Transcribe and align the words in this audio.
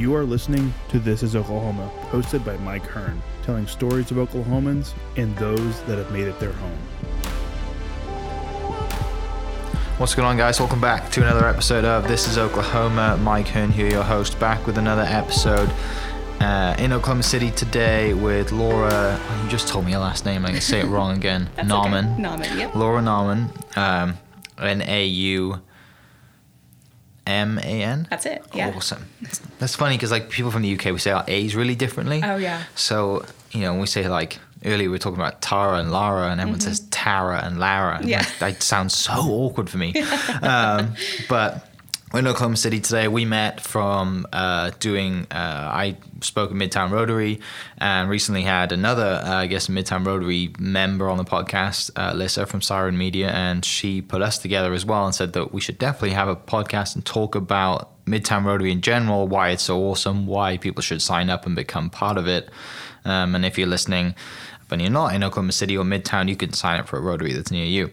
You 0.00 0.14
are 0.14 0.24
listening 0.24 0.72
to 0.88 0.98
This 0.98 1.22
is 1.22 1.36
Oklahoma, 1.36 1.90
hosted 2.04 2.42
by 2.42 2.56
Mike 2.56 2.86
Hearn, 2.86 3.20
telling 3.42 3.66
stories 3.66 4.10
of 4.10 4.16
Oklahomans 4.16 4.94
and 5.18 5.36
those 5.36 5.82
that 5.82 5.98
have 5.98 6.10
made 6.10 6.26
it 6.26 6.40
their 6.40 6.54
home. 6.54 6.78
What's 9.98 10.14
going 10.14 10.26
on, 10.26 10.38
guys? 10.38 10.58
Welcome 10.58 10.80
back 10.80 11.10
to 11.10 11.20
another 11.20 11.46
episode 11.46 11.84
of 11.84 12.08
This 12.08 12.26
is 12.26 12.38
Oklahoma. 12.38 13.18
Mike 13.18 13.48
Hearn 13.48 13.70
here, 13.70 13.90
your 13.90 14.02
host, 14.02 14.40
back 14.40 14.66
with 14.66 14.78
another 14.78 15.02
episode 15.02 15.70
uh, 16.40 16.74
in 16.78 16.94
Oklahoma 16.94 17.22
City 17.22 17.50
today 17.50 18.14
with 18.14 18.52
Laura. 18.52 19.20
Oh, 19.20 19.40
you 19.44 19.50
just 19.50 19.68
told 19.68 19.84
me 19.84 19.90
your 19.90 20.00
last 20.00 20.24
name. 20.24 20.46
I'm 20.46 20.52
going 20.52 20.54
to 20.54 20.62
say 20.62 20.80
it 20.80 20.86
wrong 20.86 21.14
again. 21.14 21.50
That's 21.56 21.68
Nauman. 21.68 22.14
Okay. 22.14 22.22
Nauman, 22.22 22.58
yep. 22.58 22.74
Laura 22.74 23.02
Nauman. 23.02 23.76
Um, 23.76 24.16
N 24.58 24.80
A 24.80 25.04
U 25.04 25.60
M 27.30 27.58
A 27.58 27.82
N. 27.82 28.06
That's 28.10 28.26
it. 28.26 28.44
Yeah. 28.54 28.72
Awesome. 28.76 29.06
That's 29.58 29.74
funny 29.76 29.96
because 29.96 30.10
like 30.10 30.30
people 30.30 30.50
from 30.50 30.62
the 30.62 30.74
UK, 30.74 30.86
we 30.86 30.98
say 30.98 31.10
our 31.12 31.24
A's 31.28 31.54
really 31.54 31.74
differently. 31.74 32.20
Oh, 32.22 32.36
yeah. 32.36 32.64
So 32.74 33.24
you 33.52 33.60
know, 33.60 33.72
when 33.72 33.80
we 33.80 33.86
say 33.86 34.08
like 34.08 34.38
earlier, 34.64 34.88
we 34.88 34.92
were 34.92 34.98
talking 34.98 35.18
about 35.18 35.40
Tara 35.40 35.78
and 35.78 35.90
Lara, 35.90 36.30
and 36.30 36.40
everyone 36.40 36.60
says 36.60 36.80
Tara 36.90 37.42
and 37.44 37.58
Lara. 37.58 37.96
And 37.96 38.00
Mm-hmm. 38.00 38.08
Yeah. 38.10 38.22
That, 38.22 38.54
that 38.54 38.62
sounds 38.62 38.94
so 38.94 39.12
awkward 39.12 39.70
for 39.70 39.78
me. 39.78 39.94
um, 40.42 40.94
but 41.28 41.66
in 42.12 42.26
Oklahoma 42.26 42.56
City 42.56 42.80
today. 42.80 43.06
We 43.08 43.24
met 43.24 43.60
from 43.60 44.26
uh, 44.32 44.72
doing. 44.80 45.26
Uh, 45.30 45.70
I 45.72 45.96
spoke 46.20 46.50
at 46.50 46.56
Midtown 46.56 46.90
Rotary, 46.90 47.40
and 47.78 48.10
recently 48.10 48.42
had 48.42 48.72
another, 48.72 49.22
uh, 49.24 49.36
I 49.36 49.46
guess, 49.46 49.68
Midtown 49.68 50.04
Rotary 50.04 50.52
member 50.58 51.08
on 51.08 51.18
the 51.18 51.24
podcast, 51.24 51.90
uh, 51.96 52.12
Lissa 52.14 52.46
from 52.46 52.62
Siren 52.62 52.98
Media, 52.98 53.30
and 53.30 53.64
she 53.64 54.02
put 54.02 54.22
us 54.22 54.38
together 54.38 54.72
as 54.72 54.84
well 54.84 55.06
and 55.06 55.14
said 55.14 55.32
that 55.34 55.52
we 55.52 55.60
should 55.60 55.78
definitely 55.78 56.10
have 56.10 56.28
a 56.28 56.36
podcast 56.36 56.94
and 56.94 57.04
talk 57.04 57.34
about 57.34 58.04
Midtown 58.06 58.44
Rotary 58.44 58.72
in 58.72 58.80
general, 58.80 59.28
why 59.28 59.50
it's 59.50 59.62
so 59.62 59.78
awesome, 59.84 60.26
why 60.26 60.56
people 60.56 60.82
should 60.82 61.00
sign 61.00 61.30
up 61.30 61.46
and 61.46 61.54
become 61.54 61.90
part 61.90 62.18
of 62.18 62.26
it. 62.26 62.50
Um, 63.04 63.34
and 63.34 63.44
if 63.46 63.56
you're 63.56 63.68
listening, 63.68 64.14
but 64.68 64.80
you're 64.80 64.90
not 64.90 65.14
in 65.14 65.22
Oklahoma 65.22 65.52
City 65.52 65.76
or 65.76 65.84
Midtown, 65.84 66.28
you 66.28 66.36
can 66.36 66.52
sign 66.52 66.80
up 66.80 66.88
for 66.88 66.98
a 66.98 67.00
Rotary 67.00 67.32
that's 67.32 67.50
near 67.50 67.64
you. 67.64 67.90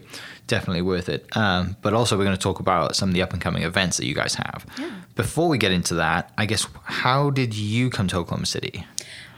Definitely 0.48 0.82
worth 0.82 1.08
it. 1.08 1.24
Um, 1.36 1.76
but 1.82 1.92
also, 1.94 2.18
we're 2.18 2.24
going 2.24 2.36
to 2.36 2.42
talk 2.42 2.58
about 2.58 2.96
some 2.96 3.08
of 3.10 3.14
the 3.14 3.22
up 3.22 3.32
and 3.32 3.40
coming 3.40 3.62
events 3.62 3.96
that 3.98 4.06
you 4.06 4.14
guys 4.14 4.34
have. 4.34 4.66
Before 5.14 5.48
we 5.48 5.58
get 5.58 5.70
into 5.72 5.94
that, 5.94 6.32
I 6.36 6.46
guess, 6.46 6.66
how 6.84 7.30
did 7.30 7.54
you 7.54 7.88
come 7.90 8.08
to 8.08 8.16
Oklahoma 8.16 8.46
City? 8.46 8.84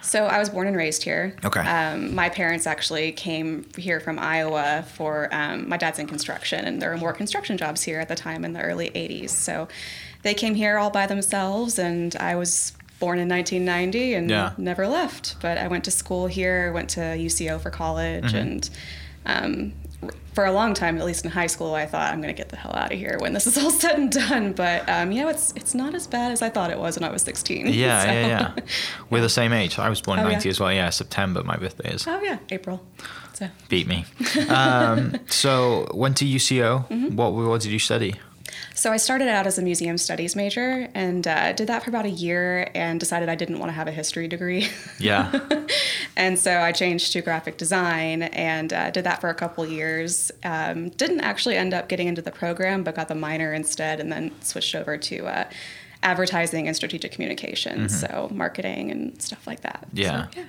So 0.02 0.24
I 0.24 0.38
was 0.38 0.48
born 0.48 0.66
and 0.66 0.76
raised 0.76 1.02
here. 1.02 1.36
Okay. 1.44 1.60
Um, 1.60 2.14
my 2.14 2.30
parents 2.30 2.66
actually 2.66 3.12
came 3.12 3.66
here 3.76 4.00
from 4.00 4.18
Iowa 4.18 4.84
for 4.94 5.28
um, 5.32 5.68
my 5.68 5.76
dad's 5.76 5.98
in 5.98 6.06
construction, 6.06 6.64
and 6.64 6.80
there 6.80 6.90
were 6.90 6.96
more 6.96 7.12
construction 7.12 7.58
jobs 7.58 7.82
here 7.82 8.00
at 8.00 8.08
the 8.08 8.14
time 8.16 8.44
in 8.44 8.52
the 8.54 8.60
early 8.62 8.90
'80s. 8.90 9.28
So 9.30 9.68
they 10.22 10.32
came 10.34 10.54
here 10.54 10.78
all 10.78 10.90
by 10.90 11.06
themselves, 11.06 11.78
and 11.78 12.16
I 12.16 12.34
was 12.36 12.72
born 12.98 13.18
in 13.18 13.28
1990 13.28 14.14
and 14.14 14.30
Yeah. 14.30 14.52
never 14.58 14.86
left. 14.88 15.36
But 15.42 15.58
I 15.58 15.66
went 15.68 15.84
to 15.84 15.90
school 15.90 16.26
here, 16.28 16.72
went 16.72 16.90
to 16.90 17.00
UCO 17.00 17.60
for 17.60 17.70
college, 17.70 18.24
Mm-hmm. 18.32 18.36
and 18.36 18.70
um, 19.26 19.72
for 20.34 20.44
a 20.46 20.52
long 20.52 20.74
time, 20.74 20.96
at 20.98 21.04
least 21.04 21.24
in 21.24 21.30
high 21.30 21.48
school, 21.48 21.74
I 21.74 21.86
thought 21.86 22.12
I'm 22.12 22.20
going 22.22 22.34
to 22.34 22.38
get 22.38 22.48
the 22.48 22.56
hell 22.56 22.74
out 22.74 22.92
of 22.92 22.98
here 22.98 23.16
when 23.20 23.32
this 23.32 23.46
is 23.46 23.58
all 23.58 23.70
said 23.82 23.98
and 23.98 24.10
done. 24.10 24.52
But 24.52 24.88
um, 24.88 25.12
you 25.12 25.22
know, 25.22 25.28
it's 25.28 25.52
it's 25.56 25.74
not 25.74 25.94
as 25.94 26.06
bad 26.06 26.32
as 26.32 26.40
I 26.42 26.48
thought 26.48 26.70
it 26.70 26.78
was 26.78 26.98
when 26.98 27.08
I 27.08 27.12
was 27.12 27.22
16. 27.22 27.66
Yeah, 27.66 28.02
So- 28.02 28.10
yeah, 28.10 28.26
yeah. 28.26 28.54
We're 29.10 29.20
the 29.22 29.28
same 29.28 29.52
age. 29.52 29.78
I 29.78 29.88
was 29.88 30.00
born 30.00 30.18
in 30.18 30.24
Oh, 30.24 30.28
yeah. 30.28 30.34
90 30.34 30.48
as 30.48 30.60
well. 30.60 30.72
Yeah, 30.72 30.90
September, 30.90 31.42
my 31.44 31.56
birthday 31.56 31.90
is. 31.94 32.06
Oh 32.06 32.20
yeah, 32.22 32.38
April. 32.50 32.84
So 33.34 33.48
Beat 33.68 33.86
me. 33.86 34.04
Um, 34.48 35.16
so, 35.28 35.90
went 35.94 36.16
to 36.18 36.24
UCO. 36.24 36.88
Mm-hmm. 36.88 37.16
What, 37.16 37.32
what 37.32 37.60
did 37.60 37.72
you 37.72 37.78
study? 37.78 38.14
So 38.74 38.92
I 38.92 38.96
started 38.96 39.28
out 39.28 39.46
as 39.46 39.58
a 39.58 39.62
museum 39.62 39.98
studies 39.98 40.34
major 40.34 40.88
and 40.94 41.26
uh, 41.26 41.52
did 41.52 41.66
that 41.68 41.82
for 41.82 41.90
about 41.90 42.06
a 42.06 42.10
year 42.10 42.70
and 42.74 42.98
decided 42.98 43.28
I 43.28 43.34
didn't 43.34 43.58
want 43.58 43.70
to 43.70 43.74
have 43.74 43.88
a 43.88 43.92
history 43.92 44.28
degree. 44.28 44.68
Yeah. 44.98 45.38
and 46.16 46.38
so 46.38 46.60
I 46.60 46.72
changed 46.72 47.12
to 47.12 47.22
graphic 47.22 47.56
design 47.56 48.22
and 48.22 48.72
uh, 48.72 48.90
did 48.90 49.04
that 49.04 49.20
for 49.20 49.30
a 49.30 49.34
couple 49.34 49.66
years. 49.66 50.30
Um, 50.44 50.90
didn't 50.90 51.20
actually 51.20 51.56
end 51.56 51.74
up 51.74 51.88
getting 51.88 52.06
into 52.06 52.22
the 52.22 52.30
program, 52.30 52.84
but 52.84 52.94
got 52.94 53.08
the 53.08 53.14
minor 53.14 53.52
instead 53.52 54.00
and 54.00 54.12
then 54.12 54.32
switched 54.42 54.74
over 54.74 54.96
to 54.98 55.26
uh, 55.26 55.44
advertising 56.02 56.66
and 56.66 56.76
strategic 56.76 57.12
communications, 57.12 58.00
so 58.00 58.28
marketing 58.32 58.90
and 58.90 59.20
stuff 59.20 59.46
like 59.46 59.60
that. 59.60 59.86
Mm-hmm. 59.88 59.98
Yeah. 59.98 60.28
So, 60.30 60.40
yeah. 60.40 60.46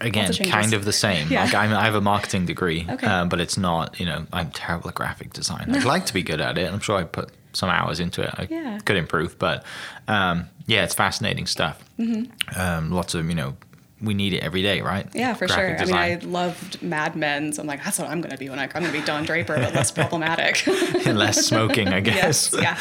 Again 0.00 0.32
kind 0.32 0.72
of 0.74 0.84
the 0.84 0.92
same 0.92 1.28
Yeah. 1.30 1.44
like 1.44 1.54
I'm, 1.54 1.72
i 1.72 1.84
have 1.84 1.94
a 1.94 2.00
marketing 2.00 2.46
degree 2.46 2.86
Okay. 2.88 3.06
um, 3.06 3.28
but 3.28 3.40
it's 3.40 3.56
not 3.58 3.98
you 4.00 4.06
know 4.06 4.26
i'm 4.32 4.50
terrible 4.50 4.88
at 4.88 4.94
graphic 4.94 5.32
design 5.32 5.74
i'd 5.74 5.84
like 5.84 6.06
to 6.06 6.14
be 6.14 6.22
good 6.22 6.40
at 6.40 6.56
it 6.58 6.72
i'm 6.72 6.80
sure 6.80 6.96
i 6.96 7.04
put 7.04 7.30
some 7.52 7.68
hours 7.68 8.00
into 8.00 8.22
it 8.22 8.30
i 8.38 8.46
Yeah. 8.50 8.78
could 8.84 8.96
improve 8.96 9.38
but 9.38 9.64
um, 10.08 10.48
yeah 10.66 10.84
it's 10.84 10.94
fascinating 10.94 11.46
stuff 11.46 11.82
Mm-hmm. 11.98 12.58
um, 12.60 12.90
lots 12.90 13.14
of 13.14 13.26
you 13.28 13.34
know 13.34 13.56
we 14.00 14.14
need 14.14 14.32
it 14.32 14.42
every 14.42 14.62
day 14.62 14.80
right 14.80 15.06
Yeah, 15.14 15.34
for 15.34 15.46
Graphic 15.46 15.86
sure. 15.86 15.96
I 15.96 16.08
mean. 16.08 16.18
I 16.24 16.26
loved 16.28 16.82
Mad 16.82 17.14
Men, 17.14 17.52
so 17.52 17.62
I'm 17.62 17.68
like, 17.68 17.84
that's 17.84 18.00
what 18.00 18.08
I'm 18.08 18.20
going 18.20 18.32
to 18.32 18.36
be 18.36 18.50
when 18.50 18.58
I, 18.58 18.64
I'm 18.64 18.68
going 18.70 18.86
to 18.86 18.90
be 18.92 19.00
Don 19.04 19.22
Draper, 19.22 19.54
but 19.54 19.72
less 19.74 19.90
problematic. 20.00 20.66
less 21.06 21.46
smoking 21.46 21.86
i 21.88 22.00
guess 22.10 22.52
yes, 22.52 22.74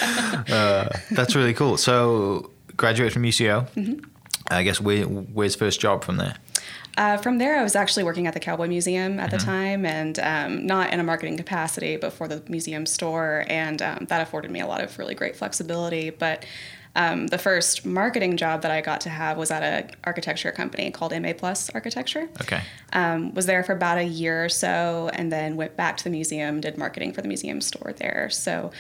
yeah. 0.49 0.55
uh, 0.55 0.89
that's 1.11 1.35
really 1.35 1.53
cool 1.53 1.78
so 1.78 2.49
graduated 2.75 3.13
from 3.13 3.22
uco 3.23 3.67
Mm-hmm. 3.75 3.99
i 4.49 4.63
guess 4.63 4.81
where, 4.81 5.03
where's 5.03 5.53
first 5.55 5.79
job 5.79 6.03
from 6.03 6.17
there 6.17 6.35
Uh, 6.97 7.18
from 7.18 7.38
there, 7.38 7.57
I 7.57 7.63
was 7.63 7.75
actually 7.75 8.03
working 8.03 8.28
at 8.28 8.34
the 8.34 8.40
Cowboy 8.40 8.68
Museum 8.68 9.19
at 9.19 9.31
the 9.31 9.38
Mm-hmm. 9.38 9.46
time, 9.50 9.85
and 9.85 10.19
um, 10.19 10.66
not 10.66 10.91
in 10.94 11.00
a 11.00 11.03
marketing 11.03 11.38
capacity, 11.38 11.97
but 11.97 12.12
for 12.13 12.28
the 12.28 12.44
museum 12.50 12.85
store, 12.85 13.46
and 13.47 13.81
um, 13.81 14.06
that 14.09 14.22
afforded 14.22 14.52
me 14.52 14.59
a 14.59 14.68
lot 14.68 14.81
of 14.81 14.97
really 15.00 15.16
great 15.16 15.35
flexibility. 15.35 16.09
But 16.09 16.46
um, 16.94 17.28
the 17.28 17.38
first 17.38 17.85
marketing 17.85 18.35
job 18.35 18.63
that 18.63 18.72
I 18.72 18.81
got 18.81 19.00
to 19.02 19.09
have 19.09 19.38
was 19.38 19.50
at 19.50 19.63
an 19.63 19.91
architecture 20.03 20.52
company 20.52 20.91
called 20.91 21.13
MA 21.19 21.31
Plus 21.31 21.69
Architecture. 21.69 22.28
okay 22.41 22.62
Um, 22.91 23.34
was 23.34 23.46
there 23.46 23.63
for 23.63 23.72
about 23.72 23.97
a 23.97 24.03
year 24.03 24.44
or 24.44 24.50
so, 24.50 25.09
and 25.13 25.31
then 25.31 25.56
went 25.56 25.78
back 25.78 25.96
to 25.97 26.03
the 26.03 26.09
museum, 26.09 26.59
did 26.59 26.78
marketing 26.78 27.13
for 27.13 27.22
the 27.22 27.28
museum 27.29 27.62
store 27.62 27.94
there. 27.97 28.29
So. 28.29 28.72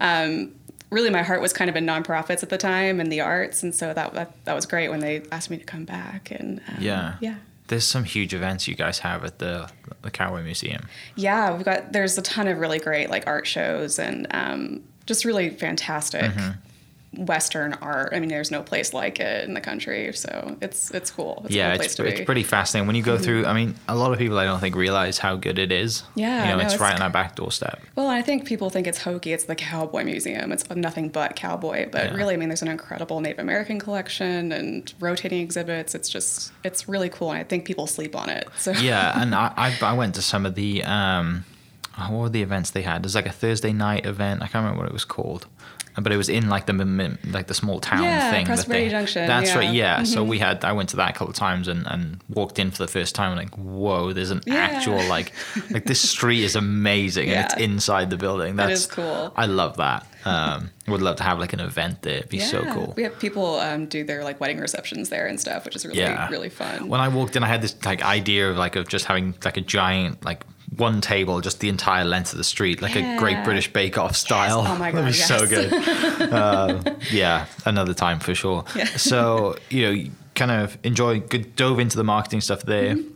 Um, 0.00 0.52
Really, 0.90 1.10
my 1.10 1.22
heart 1.22 1.40
was 1.40 1.52
kind 1.52 1.68
of 1.68 1.74
in 1.74 1.86
nonprofits 1.86 2.44
at 2.44 2.50
the 2.50 2.58
time 2.58 3.00
and 3.00 3.10
the 3.10 3.20
arts, 3.20 3.64
and 3.64 3.74
so 3.74 3.92
that 3.94 4.12
that, 4.14 4.44
that 4.44 4.54
was 4.54 4.64
great 4.64 4.90
when 4.90 5.00
they 5.00 5.22
asked 5.32 5.50
me 5.50 5.56
to 5.56 5.64
come 5.64 5.84
back. 5.84 6.30
And 6.30 6.60
um, 6.68 6.76
yeah 6.78 7.16
yeah, 7.20 7.34
there's 7.68 7.84
some 7.84 8.04
huge 8.04 8.34
events 8.34 8.68
you 8.68 8.74
guys 8.74 8.98
have 9.00 9.24
at 9.24 9.38
the 9.38 9.68
the 10.02 10.10
cowboy 10.10 10.42
museum 10.42 10.86
Yeah, 11.16 11.54
we've 11.54 11.64
got 11.64 11.92
there's 11.92 12.18
a 12.18 12.22
ton 12.22 12.46
of 12.48 12.58
really 12.58 12.78
great 12.78 13.10
like 13.10 13.26
art 13.26 13.46
shows 13.46 13.98
and 13.98 14.26
um, 14.30 14.82
just 15.06 15.24
really 15.24 15.50
fantastic 15.50 16.22
Mm-hmm. 16.22 16.58
Western 17.16 17.74
art. 17.74 18.12
I 18.12 18.20
mean, 18.20 18.28
there's 18.28 18.50
no 18.50 18.62
place 18.62 18.92
like 18.92 19.20
it 19.20 19.44
in 19.48 19.54
the 19.54 19.60
country, 19.60 20.12
so 20.14 20.56
it's 20.60 20.90
it's 20.90 21.10
cool. 21.10 21.42
It's 21.44 21.54
a 21.54 21.58
yeah, 21.58 21.74
it's, 21.74 21.96
be. 21.96 22.02
Mm-hmm. 22.04 22.12
it's 22.12 22.24
pretty 22.24 22.42
fascinating 22.42 22.86
when 22.86 22.96
you 22.96 23.02
go 23.02 23.18
through. 23.18 23.46
I 23.46 23.52
mean, 23.52 23.74
a 23.88 23.94
lot 23.94 24.12
of 24.12 24.18
people 24.18 24.38
I 24.38 24.44
don't 24.44 24.60
think 24.60 24.74
realize 24.76 25.18
how 25.18 25.36
good 25.36 25.58
it 25.58 25.72
is. 25.72 26.02
Yeah, 26.14 26.42
you 26.44 26.50
know, 26.50 26.56
no, 26.56 26.64
it's, 26.64 26.74
it's- 26.74 26.80
right 26.80 26.94
on 26.94 27.02
our 27.02 27.10
back 27.10 27.36
doorstep. 27.36 27.80
Well, 27.96 28.08
I 28.08 28.22
think 28.22 28.46
people 28.46 28.70
think 28.70 28.86
it's 28.86 28.98
hokey. 29.02 29.32
It's 29.32 29.44
the 29.44 29.54
Cowboy 29.54 30.04
Museum. 30.04 30.52
It's 30.52 30.68
nothing 30.70 31.08
but 31.08 31.36
cowboy. 31.36 31.88
But 31.90 32.12
Yeah. 32.12 32.16
really, 32.16 32.34
I 32.34 32.36
mean, 32.36 32.48
there's 32.48 32.62
an 32.62 32.68
incredible 32.68 33.20
Native 33.20 33.38
American 33.38 33.78
collection 33.78 34.52
and 34.52 34.92
rotating 35.00 35.40
exhibits. 35.40 35.94
It's 35.94 36.08
just 36.08 36.52
it's 36.64 36.88
really 36.88 37.08
cool, 37.08 37.30
and 37.30 37.38
I 37.38 37.44
think 37.44 37.64
people 37.64 37.86
sleep 37.86 38.14
on 38.16 38.28
it. 38.28 38.48
So 38.58 38.72
Yeah, 38.72 39.12
and 39.20 39.34
I, 39.34 39.52
I 39.56 39.76
I 39.82 39.92
went 39.94 40.14
to 40.16 40.22
some 40.22 40.46
of 40.46 40.54
the 40.54 40.82
um, 40.84 41.44
oh, 41.98 42.12
what 42.12 42.18
were 42.20 42.28
the 42.28 42.42
events 42.42 42.70
they 42.70 42.82
had? 42.82 43.02
There's 43.02 43.14
like 43.14 43.26
a 43.26 43.32
Thursday 43.32 43.72
night 43.72 44.06
event. 44.06 44.42
I 44.42 44.46
can't 44.46 44.62
remember 44.64 44.80
what 44.80 44.88
it 44.88 44.92
was 44.92 45.04
called. 45.04 45.46
But 46.00 46.12
it 46.12 46.16
was 46.16 46.28
in 46.28 46.48
like 46.48 46.66
the 46.66 47.18
like 47.30 47.46
the 47.46 47.54
small 47.54 47.78
town 47.80 48.02
Yeah, 48.02 48.30
thing. 48.30 48.46
Prosperity. 48.46 48.90
Junction, 48.90 49.26
That's 49.28 49.50
yeah. 49.50 49.56
right. 49.58 49.72
Yeah. 49.74 50.02
So 50.02 50.24
Mhm. 50.24 50.28
we 50.28 50.38
had 50.40 50.64
I 50.64 50.72
went 50.72 50.88
to 50.90 50.96
that 50.96 51.10
a 51.10 51.12
couple 51.12 51.28
of 51.30 51.36
times 51.36 51.68
and, 51.68 51.86
and 51.86 52.20
walked 52.28 52.58
in 52.58 52.70
for 52.72 52.78
the 52.78 52.88
first 52.88 53.14
time. 53.14 53.36
Like, 53.36 53.54
whoa! 53.56 54.12
There's 54.12 54.30
an 54.30 54.40
Yeah. 54.46 54.54
actual 54.56 55.02
like 55.08 55.32
like 55.70 55.84
this 55.86 56.00
street 56.00 56.42
is 56.42 56.56
amazing 56.56 57.28
and 57.30 57.44
it's 57.44 57.54
inside 57.56 58.10
the 58.10 58.16
building. 58.16 58.56
That 58.56 58.68
That's 58.68 58.80
is 58.80 58.86
cool. 58.86 59.32
I 59.36 59.46
love 59.46 59.76
that. 59.76 60.06
Um, 60.26 60.70
would 60.88 61.02
love 61.02 61.16
to 61.16 61.22
have 61.22 61.38
like 61.38 61.52
an 61.52 61.60
event 61.60 62.00
there. 62.02 62.16
It'd 62.16 62.28
be 62.30 62.38
so 62.38 62.64
cool. 62.72 62.94
We 62.96 63.02
have 63.02 63.18
people 63.18 63.56
um, 63.60 63.86
do 63.86 64.04
their 64.04 64.24
like 64.24 64.40
wedding 64.40 64.58
receptions 64.58 65.10
there 65.10 65.26
and 65.26 65.38
stuff, 65.38 65.64
which 65.66 65.76
is 65.76 65.84
really 65.86 66.00
Yeah. 66.00 66.28
really 66.30 66.48
fun. 66.48 66.88
When 66.88 67.00
I 67.00 67.08
walked 67.08 67.36
in, 67.36 67.44
I 67.44 67.46
had 67.46 67.60
this 67.62 67.76
like 67.84 68.02
idea 68.02 68.50
of 68.50 68.56
like 68.56 68.74
of 68.74 68.88
just 68.88 69.04
having 69.04 69.34
like 69.44 69.56
a 69.58 69.60
giant 69.60 70.24
like 70.24 70.40
one 70.76 71.00
table, 71.00 71.40
just 71.40 71.60
the 71.60 71.68
entire 71.68 72.04
length 72.04 72.32
of 72.32 72.38
the 72.38 72.44
street, 72.44 72.82
like 72.82 72.96
a 72.96 73.16
Great 73.18 73.44
British 73.44 73.72
Bake 73.72 73.98
Off 73.98 74.16
style. 74.16 74.60
Oh 74.66 74.76
my 74.76 74.90
god, 74.92 75.04
That'd 75.12 75.48
be 75.48 75.56
God, 75.56 75.72
so 75.72 76.18
good. 76.18 76.32
uh, 76.32 76.94
yeah, 77.12 77.46
another 77.64 77.94
time 77.94 78.18
for 78.20 78.34
sure. 78.34 78.64
Yeah. 78.74 78.84
So 78.84 79.56
you 79.70 79.82
know, 79.82 79.90
you 79.90 80.10
kind 80.34 80.50
of 80.50 80.76
enjoy, 80.82 81.20
good, 81.20 81.54
dove 81.56 81.78
into 81.78 81.96
the 81.96 82.04
marketing 82.04 82.40
stuff 82.40 82.62
there. 82.62 82.96
Mm-hmm. 82.96 83.10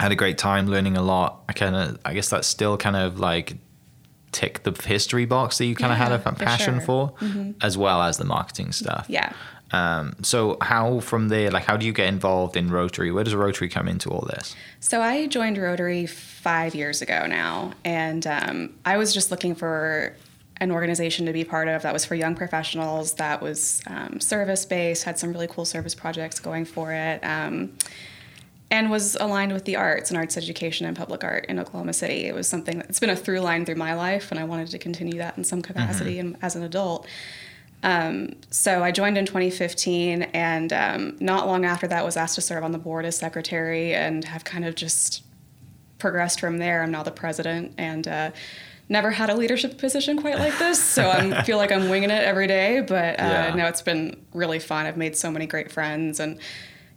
Had 0.00 0.12
a 0.12 0.16
great 0.16 0.36
time 0.38 0.66
learning 0.66 0.96
a 0.96 1.02
lot. 1.02 1.42
I 1.48 1.52
kind 1.52 1.76
of, 1.76 1.98
I 2.04 2.12
guess 2.14 2.28
that's 2.28 2.48
still 2.48 2.76
kind 2.76 2.96
of 2.96 3.20
like 3.20 3.56
tick 4.32 4.62
the 4.64 4.72
history 4.72 5.26
box 5.26 5.58
that 5.58 5.66
you 5.66 5.74
kind 5.76 5.92
of 5.92 5.98
Yeah, 5.98 6.04
had 6.08 6.12
a 6.12 6.18
for 6.18 6.32
passion. 6.32 6.80
Mm-hmm. 6.80 7.52
for, 7.54 7.64
as 7.64 7.78
well 7.78 8.02
as 8.02 8.16
the 8.18 8.24
marketing 8.24 8.72
stuff. 8.72 9.06
yeah. 9.08 9.32
Um, 9.72 10.14
so 10.22 10.58
how 10.60 11.00
from 11.00 11.28
there, 11.28 11.50
like, 11.50 11.64
how 11.64 11.76
do 11.76 11.86
you 11.86 11.92
get 11.92 12.08
involved 12.08 12.56
in 12.56 12.70
Rotary? 12.70 13.10
Where 13.10 13.24
does 13.24 13.34
Rotary 13.34 13.68
come 13.68 13.88
into 13.88 14.10
all 14.10 14.26
this? 14.28 14.54
So 14.80 15.00
I 15.00 15.26
joined 15.26 15.56
Rotary 15.58 16.06
five 16.06 16.74
years 16.74 17.02
ago 17.02 17.26
now, 17.26 17.72
and 17.84 18.26
um, 18.26 18.74
I 18.84 18.96
was 18.98 19.14
just 19.14 19.30
looking 19.30 19.54
for 19.54 20.14
an 20.58 20.70
organization 20.70 21.26
to 21.26 21.32
be 21.32 21.42
part 21.42 21.66
of 21.68 21.82
that 21.82 21.92
was 21.92 22.04
for 22.04 22.14
young 22.14 22.34
professionals, 22.34 23.14
that 23.14 23.42
was 23.42 23.82
um, 23.88 24.20
service 24.20 24.64
based, 24.64 25.04
had 25.04 25.18
some 25.18 25.32
really 25.32 25.48
cool 25.48 25.64
service 25.64 25.94
projects 25.94 26.38
going 26.38 26.64
for 26.64 26.92
it. 26.92 27.24
Um, 27.24 27.72
and 28.70 28.90
was 28.90 29.16
aligned 29.16 29.52
with 29.52 29.66
the 29.66 29.76
arts 29.76 30.10
and 30.10 30.16
arts 30.16 30.38
education 30.38 30.86
and 30.86 30.96
public 30.96 31.22
art 31.22 31.44
in 31.46 31.58
Oklahoma 31.58 31.92
City. 31.92 32.24
It 32.24 32.34
was 32.34 32.48
something 32.48 32.78
that's 32.78 32.98
been 32.98 33.10
a 33.10 33.16
through 33.16 33.40
line 33.40 33.66
through 33.66 33.74
my 33.74 33.92
life, 33.92 34.30
and 34.30 34.40
I 34.40 34.44
wanted 34.44 34.68
to 34.68 34.78
continue 34.78 35.18
that 35.18 35.36
in 35.36 35.44
some 35.44 35.60
capacity 35.60 36.16
mm-hmm. 36.16 36.42
as 36.42 36.56
an 36.56 36.62
adult. 36.62 37.06
Um, 37.82 38.36
so 38.50 38.82
I 38.82 38.92
joined 38.92 39.18
in 39.18 39.26
2015, 39.26 40.22
and 40.22 40.72
um, 40.72 41.16
not 41.20 41.46
long 41.46 41.64
after 41.64 41.86
that, 41.88 42.04
was 42.04 42.16
asked 42.16 42.36
to 42.36 42.40
serve 42.40 42.62
on 42.62 42.72
the 42.72 42.78
board 42.78 43.04
as 43.04 43.16
secretary, 43.16 43.94
and 43.94 44.24
have 44.24 44.44
kind 44.44 44.64
of 44.64 44.74
just 44.74 45.24
progressed 45.98 46.40
from 46.40 46.58
there. 46.58 46.82
I'm 46.82 46.90
now 46.90 47.02
the 47.02 47.10
president, 47.10 47.74
and 47.78 48.06
uh, 48.06 48.30
never 48.88 49.10
had 49.10 49.30
a 49.30 49.34
leadership 49.34 49.78
position 49.78 50.20
quite 50.20 50.38
like 50.38 50.58
this, 50.58 50.82
so 50.82 51.08
I 51.10 51.42
feel 51.42 51.56
like 51.56 51.72
I'm 51.72 51.88
winging 51.88 52.10
it 52.10 52.22
every 52.22 52.46
day. 52.46 52.80
But 52.80 53.18
uh, 53.18 53.22
yeah. 53.22 53.54
no, 53.54 53.66
it's 53.66 53.82
been 53.82 54.24
really 54.32 54.58
fun. 54.58 54.86
I've 54.86 54.96
made 54.96 55.16
so 55.16 55.30
many 55.30 55.46
great 55.46 55.72
friends, 55.72 56.20
and 56.20 56.38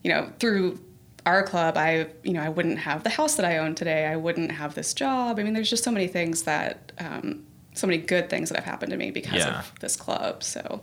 you 0.03 0.11
know, 0.11 0.31
through 0.39 0.79
our 1.25 1.41
club, 1.41 1.77
I 1.77 2.07
you 2.23 2.33
know 2.33 2.41
I 2.41 2.49
wouldn't 2.49 2.79
have 2.79 3.03
the 3.03 3.09
house 3.09 3.35
that 3.35 3.45
I 3.45 3.57
own 3.57 3.73
today. 3.73 4.05
I 4.05 4.17
wouldn't 4.17 4.51
have 4.51 4.75
this 4.75 4.93
job. 4.93 5.39
I 5.39 5.43
mean, 5.43 5.53
there's 5.53 5.69
just 5.69 5.83
so 5.83 5.91
many 5.91 6.07
things 6.07 6.43
that, 6.43 6.91
um, 6.99 7.43
so 7.75 7.87
many 7.87 7.97
good 7.97 8.29
things 8.29 8.49
that 8.49 8.55
have 8.57 8.65
happened 8.65 8.91
to 8.91 8.97
me 8.97 9.11
because 9.11 9.39
yeah. 9.39 9.59
of 9.59 9.79
this 9.79 9.95
club. 9.95 10.43
So, 10.43 10.81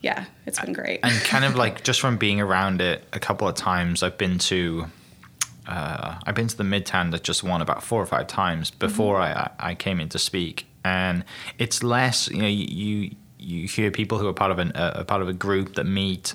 yeah, 0.00 0.26
it's 0.46 0.60
been 0.60 0.72
great. 0.72 1.00
And 1.02 1.12
kind 1.24 1.44
of 1.44 1.56
like 1.56 1.82
just 1.82 2.00
from 2.00 2.16
being 2.16 2.40
around 2.40 2.80
it 2.80 3.04
a 3.12 3.18
couple 3.18 3.48
of 3.48 3.54
times, 3.54 4.02
I've 4.02 4.18
been 4.18 4.38
to. 4.38 4.86
Uh, 5.66 6.18
I've 6.24 6.34
been 6.34 6.48
to 6.48 6.56
the 6.56 6.64
Midtown 6.64 7.10
that 7.10 7.22
just 7.22 7.44
won 7.44 7.60
about 7.60 7.82
four 7.82 8.00
or 8.00 8.06
five 8.06 8.26
times 8.26 8.70
before 8.70 9.16
mm-hmm. 9.16 9.38
I, 9.58 9.72
I 9.72 9.74
came 9.74 10.00
in 10.00 10.08
to 10.10 10.18
speak, 10.18 10.66
and 10.82 11.26
it's 11.58 11.82
less. 11.82 12.28
You 12.30 12.38
know, 12.38 12.48
you 12.48 13.14
you 13.38 13.68
hear 13.68 13.90
people 13.90 14.18
who 14.18 14.26
are 14.28 14.32
part 14.32 14.50
of 14.50 14.58
an, 14.58 14.72
a 14.74 15.04
part 15.04 15.20
of 15.20 15.28
a 15.28 15.32
group 15.32 15.74
that 15.74 15.84
meet 15.84 16.34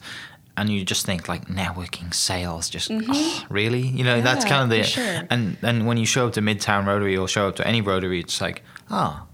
and 0.55 0.69
you 0.69 0.85
just 0.85 1.05
think 1.05 1.27
like 1.27 1.47
networking 1.47 2.13
sales 2.13 2.69
just 2.69 2.89
mm-hmm. 2.89 3.11
oh, 3.11 3.45
really 3.49 3.81
you 3.81 4.03
know 4.03 4.15
yeah, 4.15 4.21
that's 4.21 4.45
kind 4.45 4.63
of 4.63 4.69
the 4.69 4.83
sure. 4.83 5.23
and 5.29 5.57
and 5.61 5.87
when 5.87 5.97
you 5.97 6.05
show 6.05 6.27
up 6.27 6.33
to 6.33 6.41
midtown 6.41 6.85
rotary 6.85 7.17
or 7.17 7.27
show 7.27 7.47
up 7.47 7.55
to 7.55 7.67
any 7.67 7.81
rotary 7.81 8.19
it's 8.19 8.39
like 8.39 8.63
oh 8.89 9.25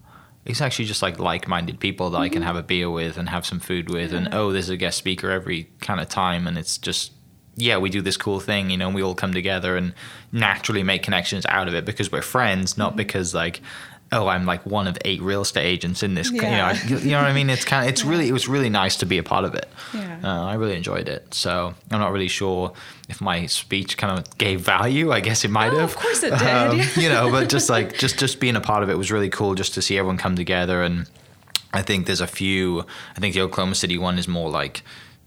it's 0.45 0.61
actually 0.61 0.85
just 0.85 1.01
like 1.01 1.19
like-minded 1.19 1.79
people 1.79 2.09
that 2.09 2.17
mm-hmm. 2.17 2.23
i 2.23 2.29
can 2.29 2.39
mm-hmm. 2.39 2.47
have 2.47 2.55
a 2.55 2.63
beer 2.63 2.89
with 2.89 3.17
and 3.17 3.29
have 3.29 3.45
some 3.45 3.59
food 3.59 3.89
with 3.89 4.11
yeah. 4.11 4.19
and 4.19 4.33
oh 4.33 4.51
there's 4.51 4.69
a 4.69 4.77
guest 4.77 4.97
speaker 4.97 5.29
every 5.29 5.69
kind 5.81 5.99
of 5.99 6.09
time 6.09 6.47
and 6.47 6.57
it's 6.57 6.77
just 6.77 7.11
yeah 7.55 7.77
we 7.77 7.89
do 7.89 8.01
this 8.01 8.17
cool 8.17 8.39
thing 8.39 8.69
you 8.69 8.77
know 8.77 8.87
and 8.87 8.95
we 8.95 9.01
all 9.01 9.15
come 9.15 9.33
together 9.33 9.75
and 9.75 9.93
naturally 10.31 10.83
make 10.83 11.03
connections 11.03 11.45
out 11.47 11.67
of 11.67 11.73
it 11.73 11.85
because 11.85 12.11
we're 12.11 12.21
friends 12.21 12.77
not 12.77 12.91
mm-hmm. 12.91 12.97
because 12.97 13.33
like 13.33 13.61
oh, 14.11 14.27
I'm 14.27 14.45
like 14.45 14.65
one 14.65 14.87
of 14.87 14.97
eight 15.05 15.21
real 15.21 15.41
estate 15.41 15.65
agents 15.65 16.03
in 16.03 16.15
this. 16.15 16.31
Yeah. 16.31 16.73
You, 16.83 16.95
know, 16.95 17.01
you 17.01 17.11
know 17.11 17.21
what 17.21 17.27
I 17.27 17.33
mean? 17.33 17.49
It's 17.49 17.65
kind 17.65 17.85
of, 17.85 17.89
it's 17.89 18.03
yeah. 18.03 18.09
really, 18.09 18.27
it 18.27 18.31
was 18.31 18.47
really 18.47 18.69
nice 18.69 18.95
to 18.97 19.05
be 19.05 19.17
a 19.17 19.23
part 19.23 19.45
of 19.45 19.53
it. 19.53 19.69
Yeah. 19.93 20.19
Uh, 20.23 20.45
I 20.45 20.55
really 20.55 20.75
enjoyed 20.75 21.07
it. 21.07 21.33
So 21.33 21.73
I'm 21.91 21.99
not 21.99 22.11
really 22.11 22.27
sure 22.27 22.73
if 23.07 23.21
my 23.21 23.45
speech 23.45 23.97
kind 23.97 24.17
of 24.17 24.37
gave 24.37 24.61
value. 24.61 25.11
I 25.11 25.19
guess 25.19 25.45
it 25.45 25.51
might 25.51 25.73
oh, 25.73 25.79
have. 25.79 25.89
Of 25.91 25.97
course 25.97 26.23
it 26.23 26.37
did. 26.37 26.41
Um, 26.41 26.81
you 26.95 27.09
know, 27.09 27.29
but 27.29 27.49
just 27.49 27.69
like, 27.69 27.97
just, 27.97 28.17
just 28.17 28.39
being 28.39 28.55
a 28.55 28.61
part 28.61 28.83
of 28.83 28.89
it 28.89 28.97
was 28.97 29.11
really 29.11 29.29
cool 29.29 29.55
just 29.55 29.73
to 29.75 29.81
see 29.81 29.97
everyone 29.97 30.17
come 30.17 30.35
together. 30.35 30.81
And 30.81 31.07
I 31.73 31.81
think 31.81 32.07
there's 32.07 32.21
a 32.21 32.27
few, 32.27 32.85
I 33.15 33.19
think 33.19 33.35
the 33.35 33.41
Oklahoma 33.41 33.75
City 33.75 33.97
one 33.97 34.17
is 34.17 34.27
more 34.27 34.49
like, 34.49 34.83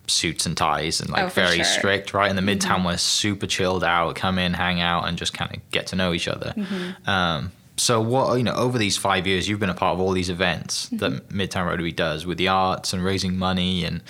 suits 0.09 0.47
and 0.47 0.57
ties 0.57 1.01
and 1.01 1.09
like 1.11 1.25
oh, 1.25 1.29
very 1.29 1.59
sure. 1.59 1.65
strict, 1.65 2.13
right? 2.13 2.29
In 2.29 2.35
the 2.35 2.43
Midtown 2.43 2.77
mm-hmm. 2.77 2.85
was 2.87 3.03
super 3.03 3.47
chilled 3.47 3.85
out, 3.85 4.17
come 4.17 4.37
in, 4.37 4.53
hang 4.53 4.81
out, 4.81 5.07
and 5.07 5.17
just 5.17 5.33
kind 5.33 5.55
of 5.55 5.71
get 5.71 5.87
to 5.87 5.97
know 5.97 6.13
each 6.13 6.27
other. 6.27 6.53
Mm-hmm. 6.57 7.09
Um, 7.09 7.53
so 7.77 8.01
what 8.01 8.37
you 8.37 8.43
know 8.43 8.55
over 8.55 8.79
these 8.79 8.97
five 8.97 9.27
years 9.27 9.49
you've 9.49 9.61
been 9.61 9.71
a 9.71 9.75
part 9.75 9.95
of 9.95 10.01
all 10.01 10.13
these 10.13 10.31
events 10.31 10.87
mm-hmm. 10.87 10.99
that 10.99 11.29
midtown 11.29 11.67
rotary 11.67 11.93
does 11.93 12.27
with 12.27 12.39
the 12.39 12.49
arts 12.49 12.93
and 12.93 13.05
raising 13.05 13.37
money 13.37 13.85
and 13.85 14.03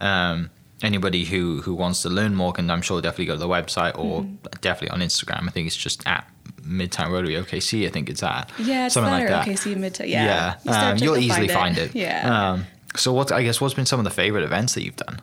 um, 0.00 0.50
anybody 0.82 1.24
who 1.24 1.60
who 1.62 1.74
wants 1.74 2.02
to 2.02 2.08
learn 2.08 2.34
more 2.34 2.52
can 2.52 2.70
i'm 2.70 2.82
sure 2.82 3.00
definitely 3.00 3.26
go 3.26 3.34
to 3.34 3.38
the 3.38 3.48
website 3.48 3.96
or 3.98 4.22
mm-hmm. 4.22 4.34
definitely 4.60 4.90
on 4.90 5.00
instagram. 5.00 5.46
I 5.48 5.50
think 5.50 5.66
it's 5.66 5.76
just 5.76 6.06
at 6.06 6.28
midtown 6.62 7.10
rotary 7.10 7.34
okc 7.34 7.86
i 7.86 7.90
think 7.90 8.08
it's 8.08 8.22
at. 8.22 8.50
Yeah 8.58 8.86
it's 8.86 8.94
something 8.94 9.12
like 9.12 9.28
that. 9.28 9.46
Okc 9.46 9.76
midtown 9.76 10.08
yeah. 10.08 10.56
Yeah 10.64 10.90
um, 10.90 10.98
you 10.98 11.10
will 11.10 11.18
easily 11.18 11.48
find 11.48 11.76
it, 11.78 11.90
find 11.90 11.94
it. 11.94 11.94
yeah. 11.94 12.52
Um, 12.52 12.66
so 12.96 13.12
what 13.12 13.30
i 13.32 13.42
guess 13.42 13.60
what's 13.60 13.74
been 13.74 13.86
some 13.86 14.00
of 14.00 14.04
the 14.04 14.10
favorite 14.10 14.44
events 14.44 14.74
that 14.74 14.84
you've 14.84 14.96
done? 14.96 15.20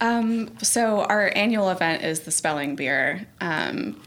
Um, 0.00 0.58
so 0.58 1.02
our 1.02 1.30
annual 1.36 1.70
event 1.70 2.02
is 2.02 2.20
the 2.20 2.32
spelling 2.32 2.74
beer 2.74 3.24
um, 3.40 4.02